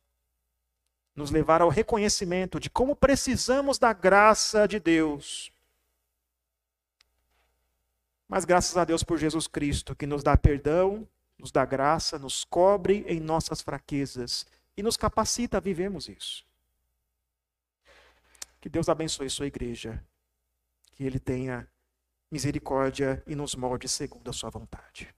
Nos 1.15 1.31
levar 1.31 1.63
ao 1.63 1.69
reconhecimento 1.69 2.61
de 2.61 2.71
como 2.71 2.95
precisamos 2.95 3.79
da 3.79 3.93
graça 3.93 4.67
de 4.67 4.79
Deus. 4.79 5.53
Mas 8.29 8.45
graças 8.45 8.77
a 8.77 8.85
Deus 8.85 9.03
por 9.03 9.19
Jesus 9.19 9.47
Cristo, 9.47 9.95
que 9.95 10.07
nos 10.07 10.23
dá 10.23 10.37
perdão, 10.37 11.09
nos 11.39 11.51
dá 11.51 11.65
graça, 11.65 12.19
nos 12.19 12.45
cobre 12.45 13.05
em 13.07 13.21
nossas 13.21 13.61
fraquezas 13.61 14.47
e 14.77 14.83
nos 14.83 14.97
capacita 14.97 15.59
a 15.59 15.61
vivermos 15.61 16.09
isso. 16.09 16.45
Que 18.61 18.69
Deus 18.69 18.89
abençoe 18.89 19.29
sua 19.29 19.47
igreja. 19.47 20.03
Que 20.93 21.05
Ele 21.05 21.19
tenha 21.19 21.69
misericórdia 22.31 23.23
e 23.27 23.35
nos 23.35 23.55
molde 23.55 23.89
segundo 23.89 24.29
a 24.31 24.33
sua 24.33 24.51
vontade. 24.51 25.15